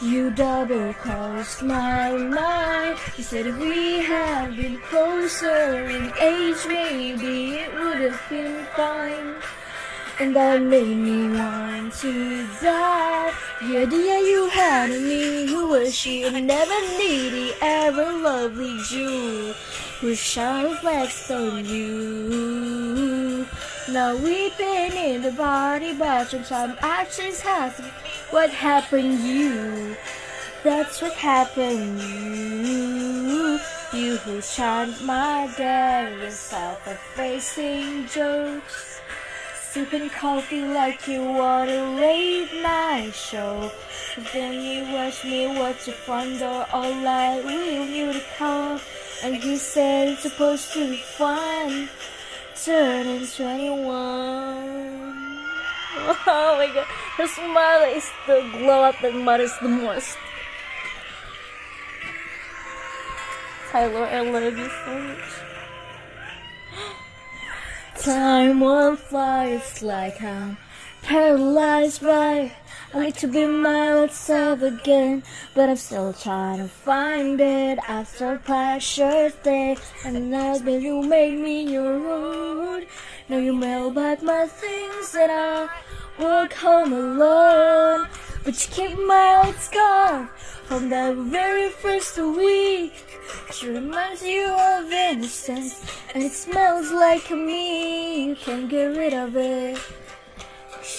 [0.00, 2.98] You double crossed my mind.
[3.16, 9.34] You said if we had been closer in age, maybe it would have been fine.
[10.20, 13.32] And that made me want to die.
[13.60, 16.22] The idea you had me, who was she?
[16.22, 19.52] A never needy, ever lovely Jew
[20.00, 23.44] who shine reflects on you.
[23.90, 27.86] Now weeping in the body bathroom, some actions happen.
[28.30, 29.96] What happened you?
[30.62, 33.58] That's what happened you.
[33.94, 39.00] You who charmed my day with self-effacing jokes.
[39.70, 43.70] Sipping coffee like you want a late night show.
[44.34, 47.44] Then you watch me watch your front door all night.
[47.46, 48.78] You to come?
[49.24, 51.88] And you said it's supposed to be fun.
[52.62, 54.74] Turning 21.
[56.30, 56.86] Oh my god,
[57.18, 60.16] her smile is the glow up that matters the most.
[63.70, 65.28] Tyler, I love you so much.
[68.04, 70.56] Time won't fly, it's like I'm
[71.02, 72.52] paralyzed by.
[72.94, 78.38] I need to be my myself again, but I'm still trying to find it after
[78.38, 79.76] precious day.
[80.04, 82.86] And now that you made me your own,
[83.28, 85.68] now you mail back my things and I
[86.18, 88.08] walk home alone.
[88.44, 90.26] But you keep my old scar
[90.64, 92.94] from that very first week.
[93.52, 98.28] She reminds you of innocence, and it smells like me.
[98.28, 99.78] You can't get rid of it.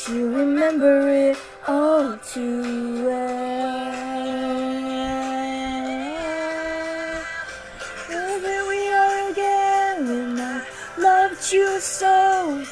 [0.07, 4.29] You remember it all too well.
[8.07, 10.65] Here we are again when I
[10.97, 12.63] loved you so.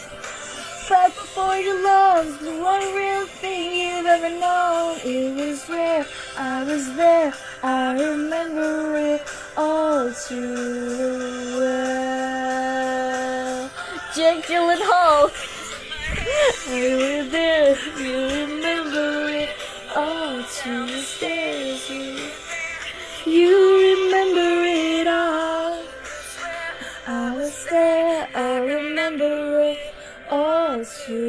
[0.90, 6.06] But before you loved the one real thing you've ever known, it was rare.
[6.38, 7.34] I was there.
[7.62, 9.22] I remember it
[9.58, 12.88] all too well.
[14.16, 15.30] Jake Gyllenhaal.
[16.70, 17.76] I was there.
[18.00, 19.50] You remember it
[19.94, 20.86] all too
[21.22, 21.78] well.
[23.26, 23.56] You
[23.90, 25.84] remember it all.
[27.08, 28.30] I was there.
[28.34, 29.97] I remember it
[30.30, 31.28] all well.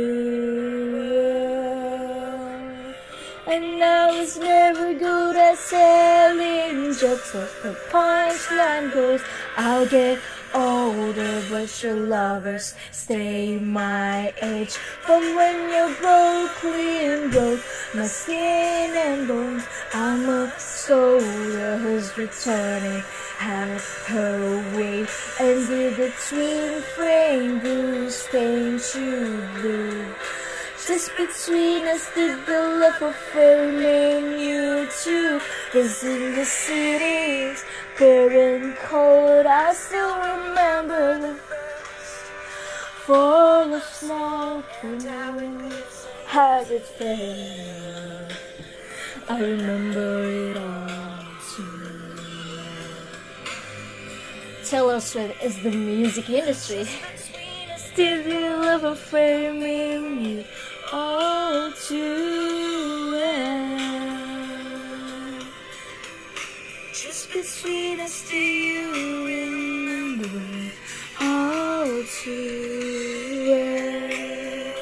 [3.46, 9.22] And I was never good at selling jokes, but the punchline goes,
[9.56, 10.18] I'll get
[10.54, 14.74] older, but your lovers stay my age.
[15.06, 17.60] From when you're broke, clean broke,
[17.94, 23.02] my skin and bones, I'm a soldier who's returning.
[23.38, 24.48] Have her
[25.40, 30.14] and the twin frame goose paint you blue.
[30.88, 35.38] Just between us did the love affair name you too
[35.74, 37.62] Was in the cities
[37.98, 41.34] Barren cold I still remember the
[43.04, 44.62] fall of snow.
[46.26, 48.28] Had it fell
[49.28, 51.98] I remember it all too
[54.64, 56.86] Taylor Swift is the music industry?
[57.96, 60.44] Did the love name you
[60.92, 62.57] all too
[67.60, 70.30] Between us, do you remember
[71.20, 74.74] all too well?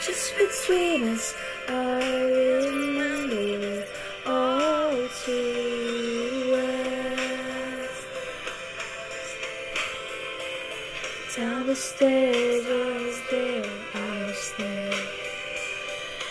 [0.00, 1.34] Just between us,
[1.68, 1.72] I
[2.48, 3.84] remember
[4.24, 7.88] all too well.
[11.36, 14.92] Down the stairs, was there, I was there.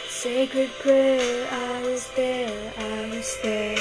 [0.10, 3.81] Sacred prayer, I was there, I was there.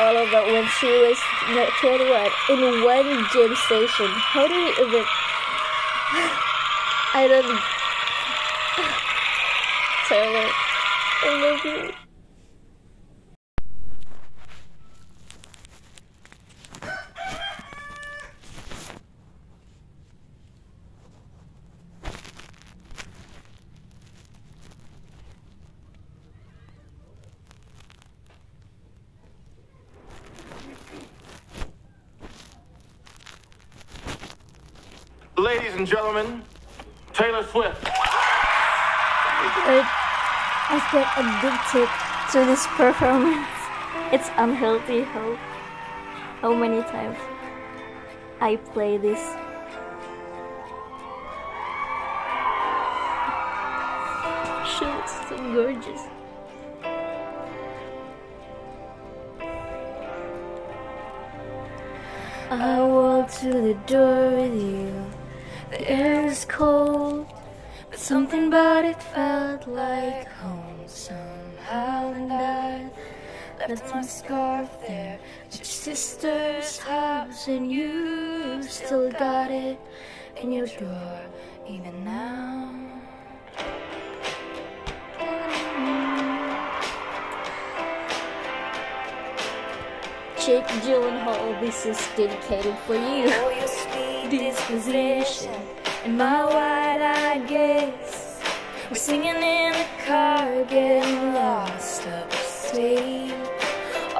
[0.00, 1.18] all of that when she was
[1.52, 4.06] not 21 in one gym station.
[4.08, 5.04] How do you even?
[7.12, 7.44] I don't.
[10.08, 10.48] Taylor,
[11.22, 11.92] I love you.
[35.40, 36.42] Ladies and gentlemen,
[37.14, 37.88] Taylor Swift.
[40.68, 41.88] I get addicted
[42.32, 43.48] to this performance.
[44.12, 45.38] It's unhealthy how
[46.42, 47.16] how many times
[48.42, 49.22] I play this.
[54.68, 56.02] She looks so gorgeous.
[62.50, 64.89] I walk to the door with you.
[68.30, 72.12] Something about it felt like home somehow.
[72.12, 72.88] And I
[73.68, 79.80] left my scarf there at your sister's house, and you still got it
[80.36, 81.22] in your drawer
[81.68, 82.72] even now.
[90.36, 93.26] Jake Gyllenhaal, this is dedicated for you.
[93.26, 95.50] Oh, Disposition
[96.04, 98.09] and my wide-eyed gaze.
[98.90, 103.32] We're singing in the car, getting lost upstate.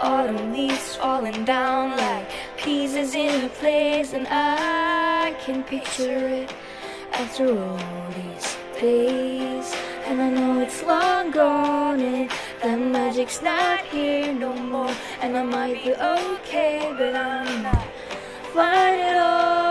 [0.00, 6.54] Autumn leaves falling down like pieces in a place, and I can picture it
[7.14, 9.74] after all these days.
[10.06, 12.30] And I know it's long gone, and
[12.62, 14.94] the magic's not here no more.
[15.20, 17.88] And I might be okay, but I'm not
[18.54, 19.69] fine at all.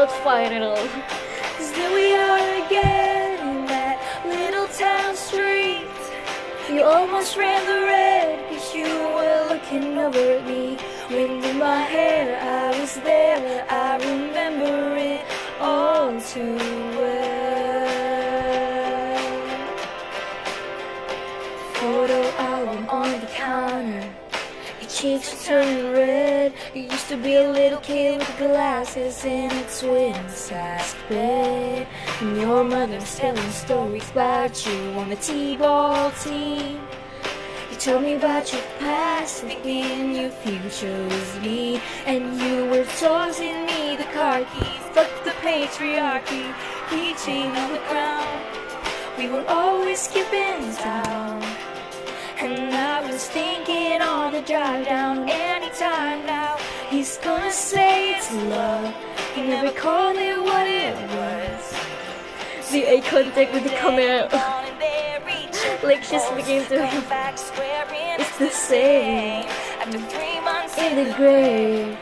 [0.00, 0.88] Not fine at all.
[1.58, 5.84] Cause there we are again in that little town street.
[6.72, 10.78] You almost ran the red cause you were looking over at me.
[11.10, 13.66] Wind in my hair, I was there.
[13.68, 15.20] I remember it
[15.60, 16.56] all too
[16.96, 17.60] well.
[21.74, 24.08] Photo album on the counter.
[24.80, 25.89] Your cheeks are turning
[27.10, 31.84] to be a little kid with glasses in a twin sized bed.
[32.20, 36.80] And your mother's telling stories about you on the T-ball team.
[37.68, 41.82] You told me about your past, thinking your future was me.
[42.06, 44.82] And you were tossing me the car keys.
[44.94, 46.54] Fuck the patriarchy,
[46.90, 48.40] keychain on the ground.
[49.18, 51.42] We were always skipping town.
[52.38, 56.59] And I was thinking on the drive down anytime now.
[56.90, 58.92] He's gonna say it's love.
[59.36, 61.62] He never called it what it was.
[62.72, 64.26] The eye contact with the camera.
[65.84, 66.82] like she's speaking to.
[68.18, 69.46] It's the same.
[69.86, 71.96] In the grave.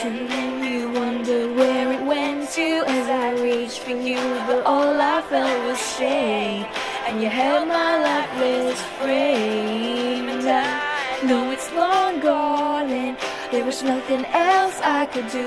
[0.00, 4.16] And then you wonder where it went to as I reached for you.
[4.46, 6.64] But all I felt was shame.
[7.06, 10.30] And you held my lifeless frame.
[10.30, 12.63] And I know it's long gone.
[13.54, 15.46] There was nothing else I could do.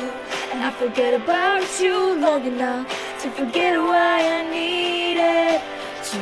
[0.54, 2.88] And I forget about you long enough
[3.22, 5.60] to forget why I needed
[6.10, 6.20] to.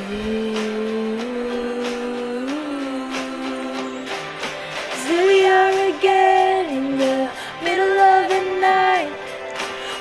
[5.05, 7.29] Here we are again in the
[7.61, 9.13] middle of the night.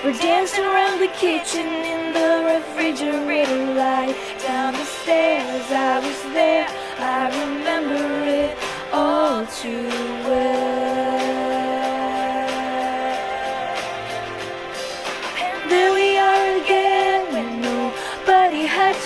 [0.02, 4.16] We're dancing around the kitchen in the refrigerator light.
[4.40, 6.66] Down the stairs, I was there.
[6.98, 8.56] I remember it
[8.90, 9.86] all too
[10.24, 11.43] well.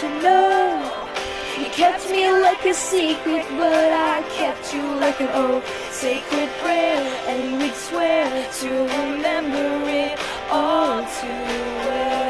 [0.09, 1.09] To know.
[1.59, 7.03] You kept me like a secret, but I kept you like an old sacred prayer.
[7.27, 8.27] And we'd swear
[8.61, 10.19] to remember it
[10.51, 11.45] all too
[11.87, 12.29] well.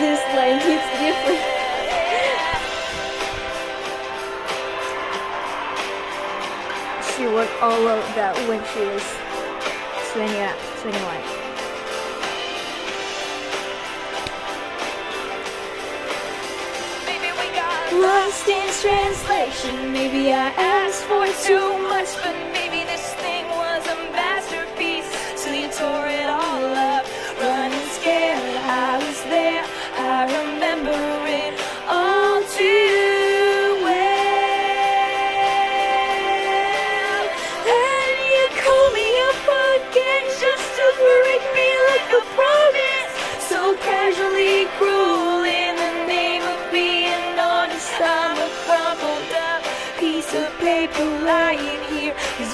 [0.00, 1.42] This line hits different.
[7.16, 9.04] She worked all of that when she was
[10.12, 11.43] 20, uh, 21.
[18.04, 22.63] Lost in translation, maybe I asked for too much, but maybe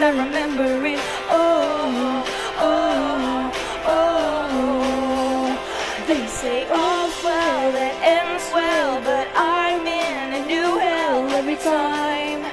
[0.02, 0.98] I remember it.
[1.28, 2.24] Oh,
[2.56, 3.52] oh,
[3.86, 5.52] oh.
[6.08, 12.48] They say all well that ends well, but I'm in a new hell every time.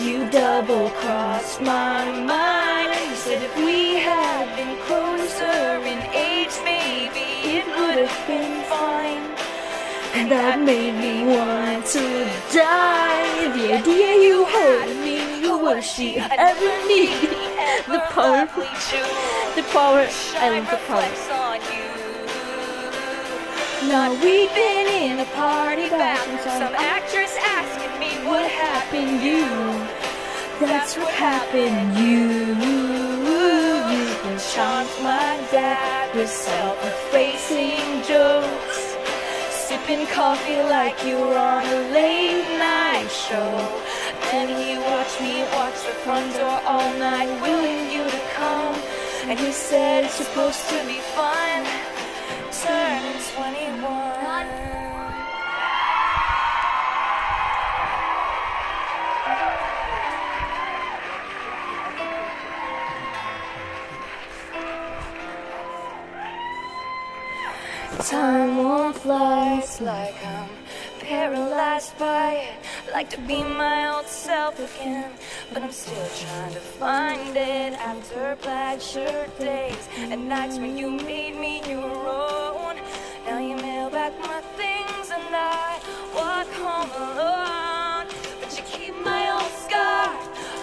[0.00, 2.96] You double crossed my mind.
[3.10, 7.28] You said if we had been closer in age, maybe
[7.58, 9.36] it would have been fine.
[10.16, 12.24] And that made me want to
[12.56, 13.52] die.
[13.52, 14.97] The idea you had
[15.68, 17.84] were she ever needed.
[17.86, 18.62] The powerful,
[19.54, 20.06] the power,
[20.40, 21.10] I love the power.
[23.88, 29.44] Now we've been in a party and Some actress asking me what happened you.
[30.66, 32.28] That's what happened you.
[33.92, 38.96] You can chant my dad with self-effacing jokes.
[39.50, 43.82] Sipping coffee like you were on a late night show.
[44.30, 48.74] Then he watched me watch the front door all night, willing you to come.
[49.24, 51.64] And he said it's supposed to be fun.
[52.52, 53.02] Turn
[53.34, 54.68] 21.
[68.04, 69.58] Time won't fly.
[69.58, 70.48] It's like I'm
[71.00, 72.67] paralyzed by it.
[72.92, 75.12] Like to be my old self again,
[75.52, 80.90] but I'm still trying to find it after plaid shirt days and nights when you
[80.90, 82.76] made me your own.
[83.26, 85.78] Now you mail back my things and I
[86.14, 88.06] walk home alone,
[88.40, 90.08] but you keep my old scar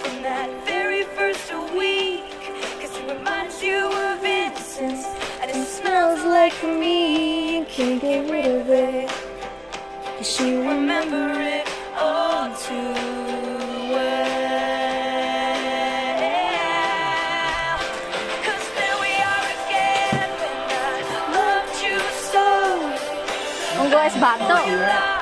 [0.02, 2.26] from that very first week,
[2.82, 5.06] 'cause it reminds you of innocence
[5.42, 7.60] and it smells like me.
[7.60, 9.12] You can't get rid of it.
[10.18, 11.65] Cause you remember it
[24.26, 25.15] Ang guys,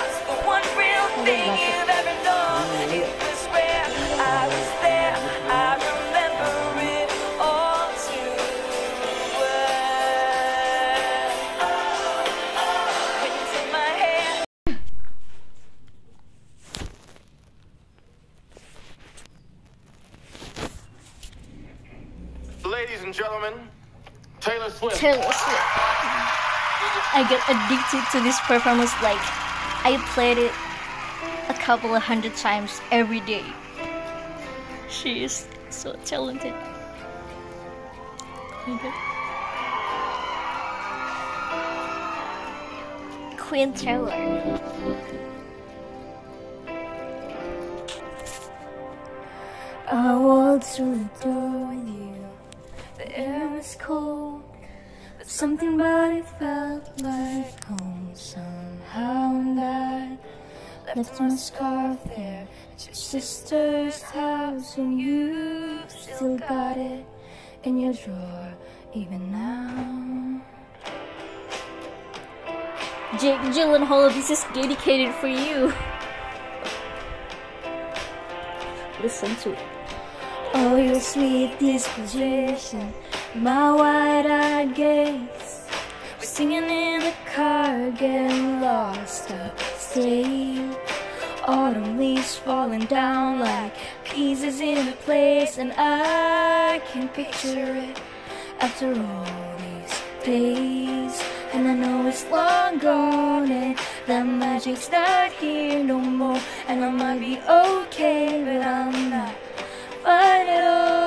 [27.50, 29.20] addicted to this performance like
[29.86, 30.54] I played it
[31.50, 33.44] a couple of hundred times every day.
[34.90, 36.54] She is so talented.
[43.38, 44.12] Queen Taylor.
[49.92, 52.16] I walked through the door with you.
[52.98, 54.44] The air was cold,
[55.18, 56.53] but something about it felt
[60.96, 67.06] left my scarf there at your sister's house, and you still got it
[67.64, 68.54] in your drawer
[68.94, 70.42] even now.
[73.20, 75.74] Jake Gyllenhaal, this is dedicated for you.
[79.02, 79.60] Listen to it.
[80.56, 82.94] Oh, your sweet disposition,
[83.34, 85.68] my wide-eyed gaze.
[86.20, 90.83] We're singing in the car, getting lost upstate.
[91.46, 93.76] Autumn leaves falling down like
[94.06, 98.00] pieces in a place, and I can picture it
[98.62, 101.22] after all these days.
[101.52, 103.78] And I know it's long gone, and
[104.08, 106.40] that magic's not here no more.
[106.70, 109.36] And I might be okay, but I'm not
[110.02, 111.03] fine at all.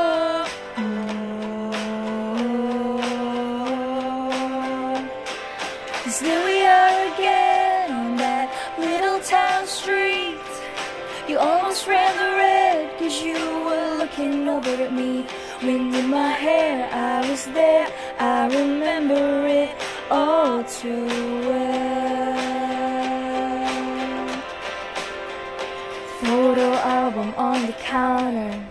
[14.17, 15.27] Looking over at me.
[15.63, 17.89] Wind in my hair, I was there.
[18.19, 19.71] I remember it
[20.11, 21.07] all too
[21.49, 22.57] well.
[26.21, 28.65] Photo album on the counter.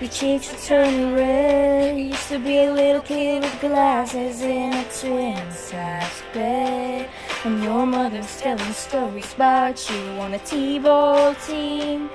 [0.00, 1.98] Your cheeks are turning red.
[1.98, 7.10] Used to be a little kid with glasses in a twin size bed.
[7.44, 12.10] And your mother's telling stories about you on a T-ball team.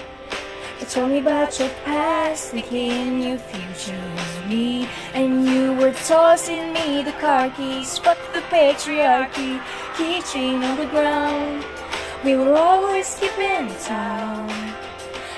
[0.83, 4.85] You told me about your past, thinking your future was me.
[5.13, 7.97] And you were tossing me the car keys.
[7.99, 9.61] Fuck the patriarchy,
[9.95, 11.63] keychain on the ground.
[12.25, 14.49] We were always keeping town.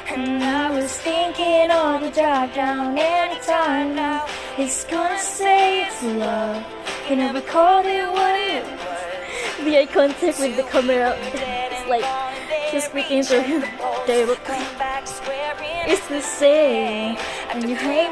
[0.09, 4.25] And I was thinking on the drive down anytime now.
[4.57, 6.65] It's gonna say it's love.
[7.07, 9.63] You never called it what it was.
[9.63, 12.34] The eye contact with the camera, it's like
[12.75, 13.61] she's speaking to him
[14.05, 14.57] directly.
[15.87, 17.17] It's the same.
[17.51, 18.11] And you then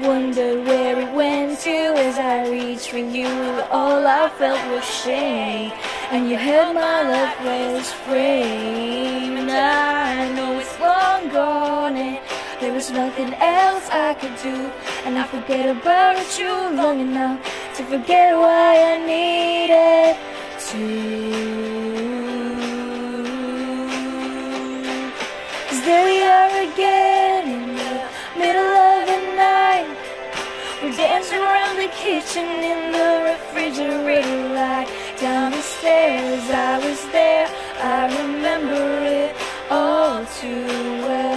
[0.00, 3.26] you Wondered where it went to as I reached for you.
[3.70, 5.72] All I felt was shame.
[6.10, 7.00] And you held my
[7.42, 9.38] wrist frame.
[9.38, 11.96] And I know it's long gone.
[11.96, 12.18] And
[12.60, 14.70] there was nothing else I could do.
[15.06, 17.42] And I forget about you long enough
[17.76, 20.37] to forget why I needed
[20.68, 20.76] Cause
[25.80, 28.02] there we are again in the
[28.36, 29.88] middle of the night.
[30.82, 34.88] We're dancing around the kitchen in the refrigerator light.
[35.18, 37.48] Down the stairs, I was there.
[37.80, 39.34] I remember it
[39.70, 40.66] all too
[41.08, 41.27] well.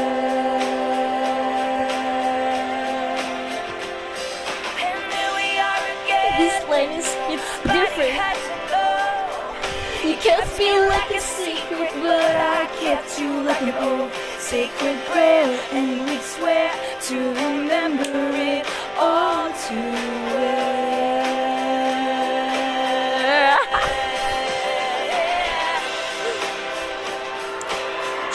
[10.62, 15.60] Me like a secret, but I kept you like an old sacred prayer.
[15.72, 16.70] And we'd swear
[17.08, 18.64] to remember it
[18.96, 19.92] all too
[20.38, 20.92] well.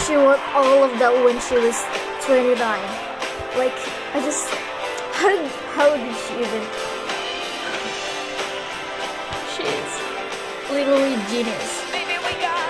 [0.04, 1.78] She wrote all of that when she was
[2.26, 2.58] 29.
[3.56, 3.78] Like,
[4.14, 4.48] I just.
[5.14, 5.30] How,
[5.78, 6.64] how did she even.
[9.54, 9.92] She's
[10.72, 11.75] literally genius.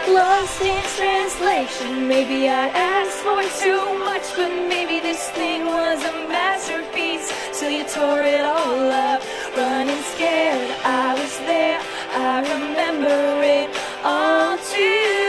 [0.08, 2.06] Lost in translation.
[2.06, 7.28] Maybe I asked for too much, but maybe this thing was a masterpiece.
[7.52, 9.20] So you tore it all up,
[9.56, 10.70] running scared.
[10.84, 11.80] I was there,
[12.14, 13.68] I remember it
[14.04, 15.25] all too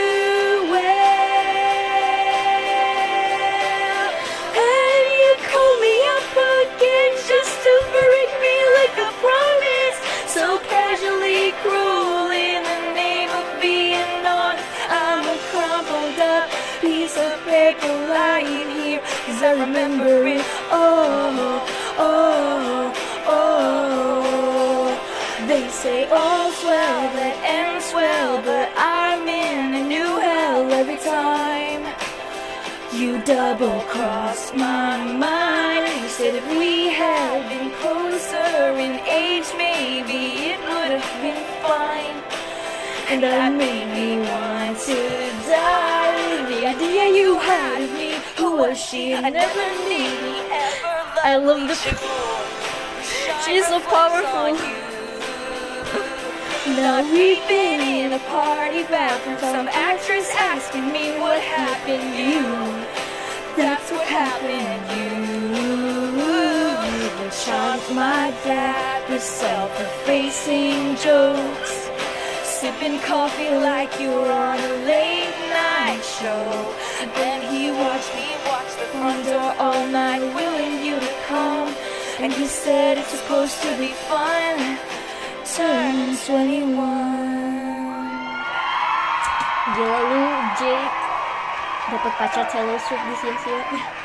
[19.38, 20.42] Cause I remember it.
[20.72, 21.62] Oh,
[22.00, 22.92] oh,
[23.28, 24.90] oh.
[25.48, 31.86] They say all's well that ends well, but I'm in a new hell every time.
[32.92, 36.02] You double crossed my mind.
[36.02, 42.18] You said if we had been closer in age, maybe it would have been fine.
[43.12, 45.27] And that made me want to
[48.58, 49.14] was she?
[49.14, 50.18] I never knew.
[51.24, 51.76] I love the.
[53.46, 54.58] She's so powerful.
[56.76, 62.44] Now we've been in a party bathroom, some actress asking me what happened to you.
[63.56, 65.02] That's what happened to
[65.46, 65.68] you.
[67.24, 71.90] You've shot my dad with self-effacing jokes.
[72.44, 76.74] Sipping coffee like you were on a late night show.
[77.16, 78.37] Then he watched me
[79.24, 81.74] door all night, willing you to come.
[82.20, 84.78] And he said it's supposed to be fun.
[85.56, 86.76] Turn 21.
[89.76, 90.28] Gila
[90.60, 90.96] Jake.
[91.88, 93.97] Dapat pacar Taylor Swift di sia-sia.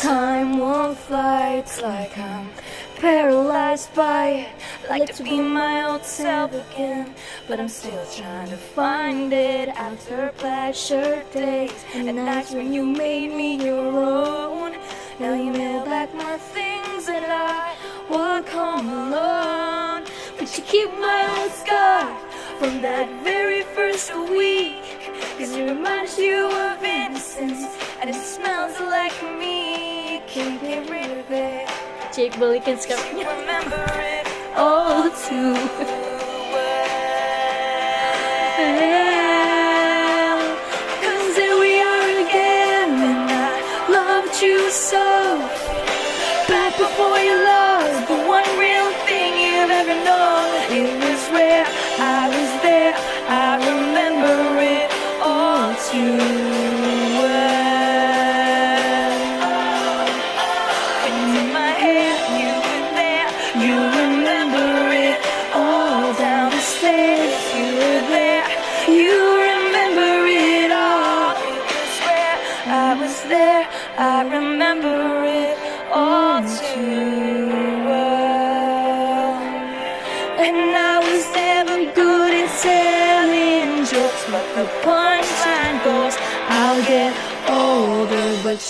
[0.00, 2.48] Time won't fly, it's like I'm
[2.96, 4.48] paralyzed by it.
[4.88, 7.14] Like to be my old self again,
[7.46, 10.32] but I'm still trying to find it after
[10.72, 14.72] shirt days and nights when you made me your own.
[15.18, 17.76] Now you mail back my things and I
[18.08, 20.04] walk home alone.
[20.38, 22.16] But you keep my old scar
[22.58, 24.82] from that very first week.
[25.36, 27.66] Cause it reminds you of innocence
[28.00, 29.79] and it smells like me.
[30.30, 31.66] You can't get rid of it.
[32.14, 33.18] Jake balikin sekarang.
[33.18, 35.58] Remember it all too
[36.54, 36.78] well.
[41.02, 43.58] Cause here we are again, and I
[43.90, 45.02] loved you so.
[46.46, 50.46] Back before you lost the one real thing you've ever known.
[50.70, 51.66] It was rare,
[51.98, 52.94] I was there,
[53.26, 54.86] I remember it
[55.26, 56.49] all too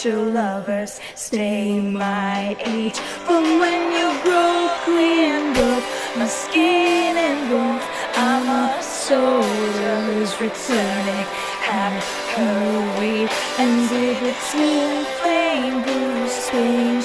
[0.04, 2.96] your lovers stay my age.
[3.26, 5.84] From when you grow clean, both
[6.16, 7.84] my skin and bones,
[8.14, 11.26] I'm a soldier who's returning
[11.68, 17.02] Have hurried and did between flame blue Spain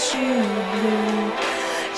[0.72, 1.32] blue.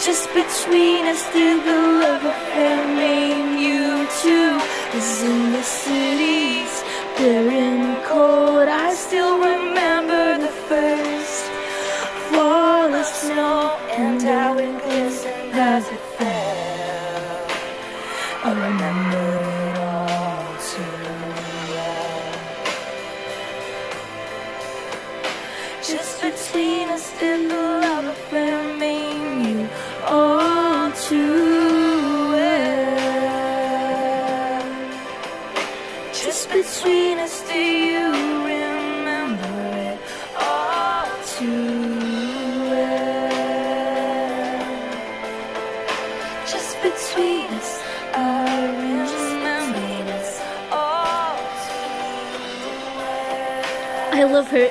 [0.05, 4.49] Just between us did the love affair made you two
[4.97, 6.73] Is in the cities
[7.17, 9.96] They're cold I still remember
[10.67, 11.45] first
[12.29, 15.96] fall of snow And how it glistened as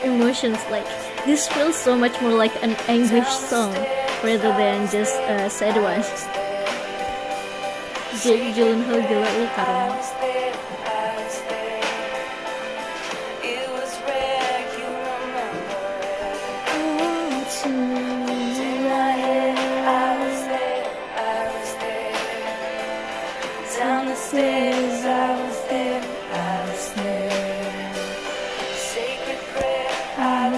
[0.06, 0.58] emotions.
[0.70, 0.86] Like
[1.26, 3.74] this feels so much more like an anguish song
[4.24, 6.02] rather than just a sad one.
[8.22, 9.02] Jake Gyllenhaal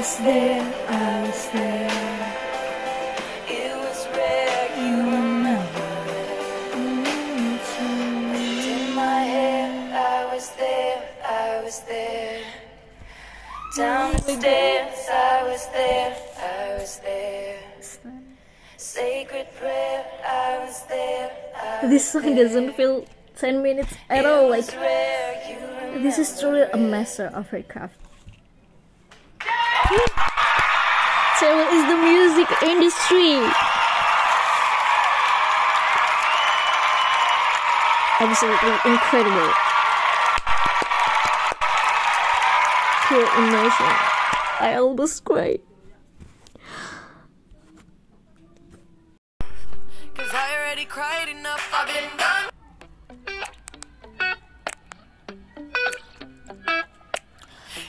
[0.08, 1.90] was there, I was there.
[3.46, 5.56] It was rare, you remember
[6.72, 8.34] mm-hmm.
[8.72, 12.40] In my head, I was there, I was there.
[13.76, 17.58] Down the stairs, I was there, I was there.
[18.78, 21.30] Sacred prayer, I was there.
[21.54, 23.04] I this song doesn't feel
[23.36, 24.48] 10 minutes at all.
[24.48, 26.00] Like was rare, you remember.
[26.00, 28.07] this is truly a master of her craft.
[29.88, 33.40] Taylor is the music industry.
[38.20, 39.52] Absolutely incredible.
[43.08, 43.94] Pure emotion.
[44.60, 45.67] I almost cried.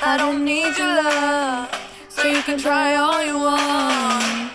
[0.00, 1.68] I don't need your love.
[2.08, 4.52] So you can try all you want.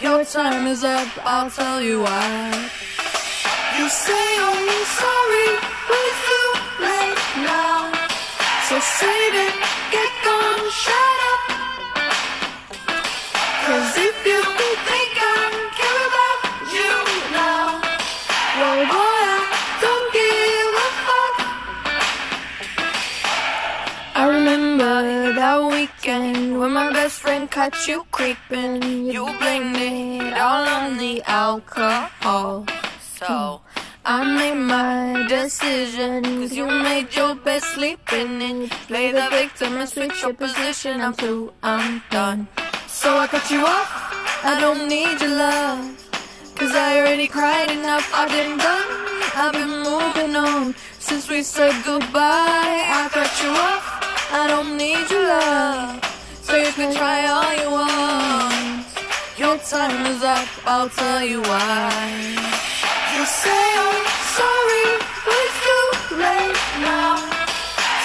[0.00, 2.70] Your time is up, I'll tell you why.
[3.78, 4.68] You say I'm
[5.00, 5.50] sorry,
[5.88, 6.50] but it's too
[6.86, 7.92] late now.
[8.68, 9.54] So save it,
[9.94, 11.42] get gone, shut up.
[13.66, 14.99] Cause if you think
[25.02, 29.06] that weekend when my best friend caught you creeping.
[29.06, 32.66] You blamed it all on the alcohol.
[33.18, 33.60] So
[34.04, 36.22] I made my decision.
[36.22, 41.00] Cause you made your best sleeping and you play the victim and switch your position.
[41.00, 42.48] I'm through, I'm done.
[42.86, 43.90] So I cut you off.
[44.44, 45.80] I don't need your love.
[46.56, 48.10] Cause I already cried enough.
[48.14, 48.88] I've been done.
[49.34, 50.74] I've been moving on.
[50.98, 53.89] Since we said goodbye, I cut you off.
[54.32, 55.98] I don't need your love.
[56.42, 58.86] So you can try all you want.
[59.36, 61.90] Your time is up, I'll tell you why.
[63.14, 64.06] You say I'm
[64.38, 64.86] sorry,
[65.26, 67.18] but it's too late now.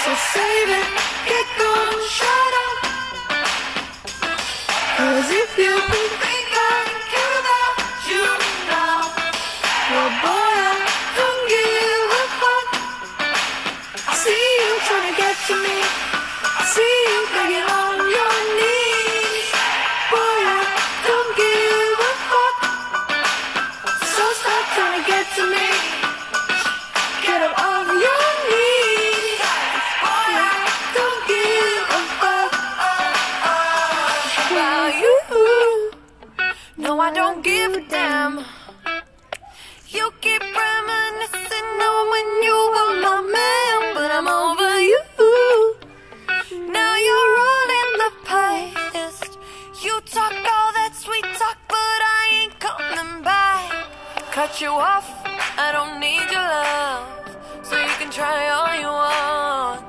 [0.02, 0.88] So save it,
[1.30, 2.78] get gone, shut up.
[4.98, 6.78] Cause if you think I
[7.14, 7.78] care about
[8.10, 8.26] you
[8.66, 8.98] now,
[9.94, 10.74] well, boy, I
[11.18, 12.68] don't give a fuck.
[14.10, 15.85] I see you trying to get to me.
[36.78, 38.44] No, I don't give a damn.
[39.88, 41.68] You keep reminiscing
[42.12, 43.55] when you were my man.
[54.36, 55.08] cut you off.
[55.56, 57.08] I don't need your love,
[57.64, 59.80] so you can try all you want.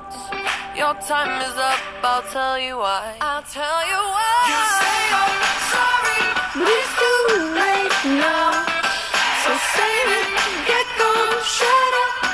[0.74, 1.80] Your time is up.
[2.02, 3.14] I'll tell you why.
[3.20, 4.40] I'll tell you why.
[4.48, 5.36] You say I'm
[5.74, 6.22] sorry,
[6.56, 7.24] but it's too
[7.60, 8.64] late now.
[9.44, 10.28] So save it,
[10.70, 12.27] get gone, shut up.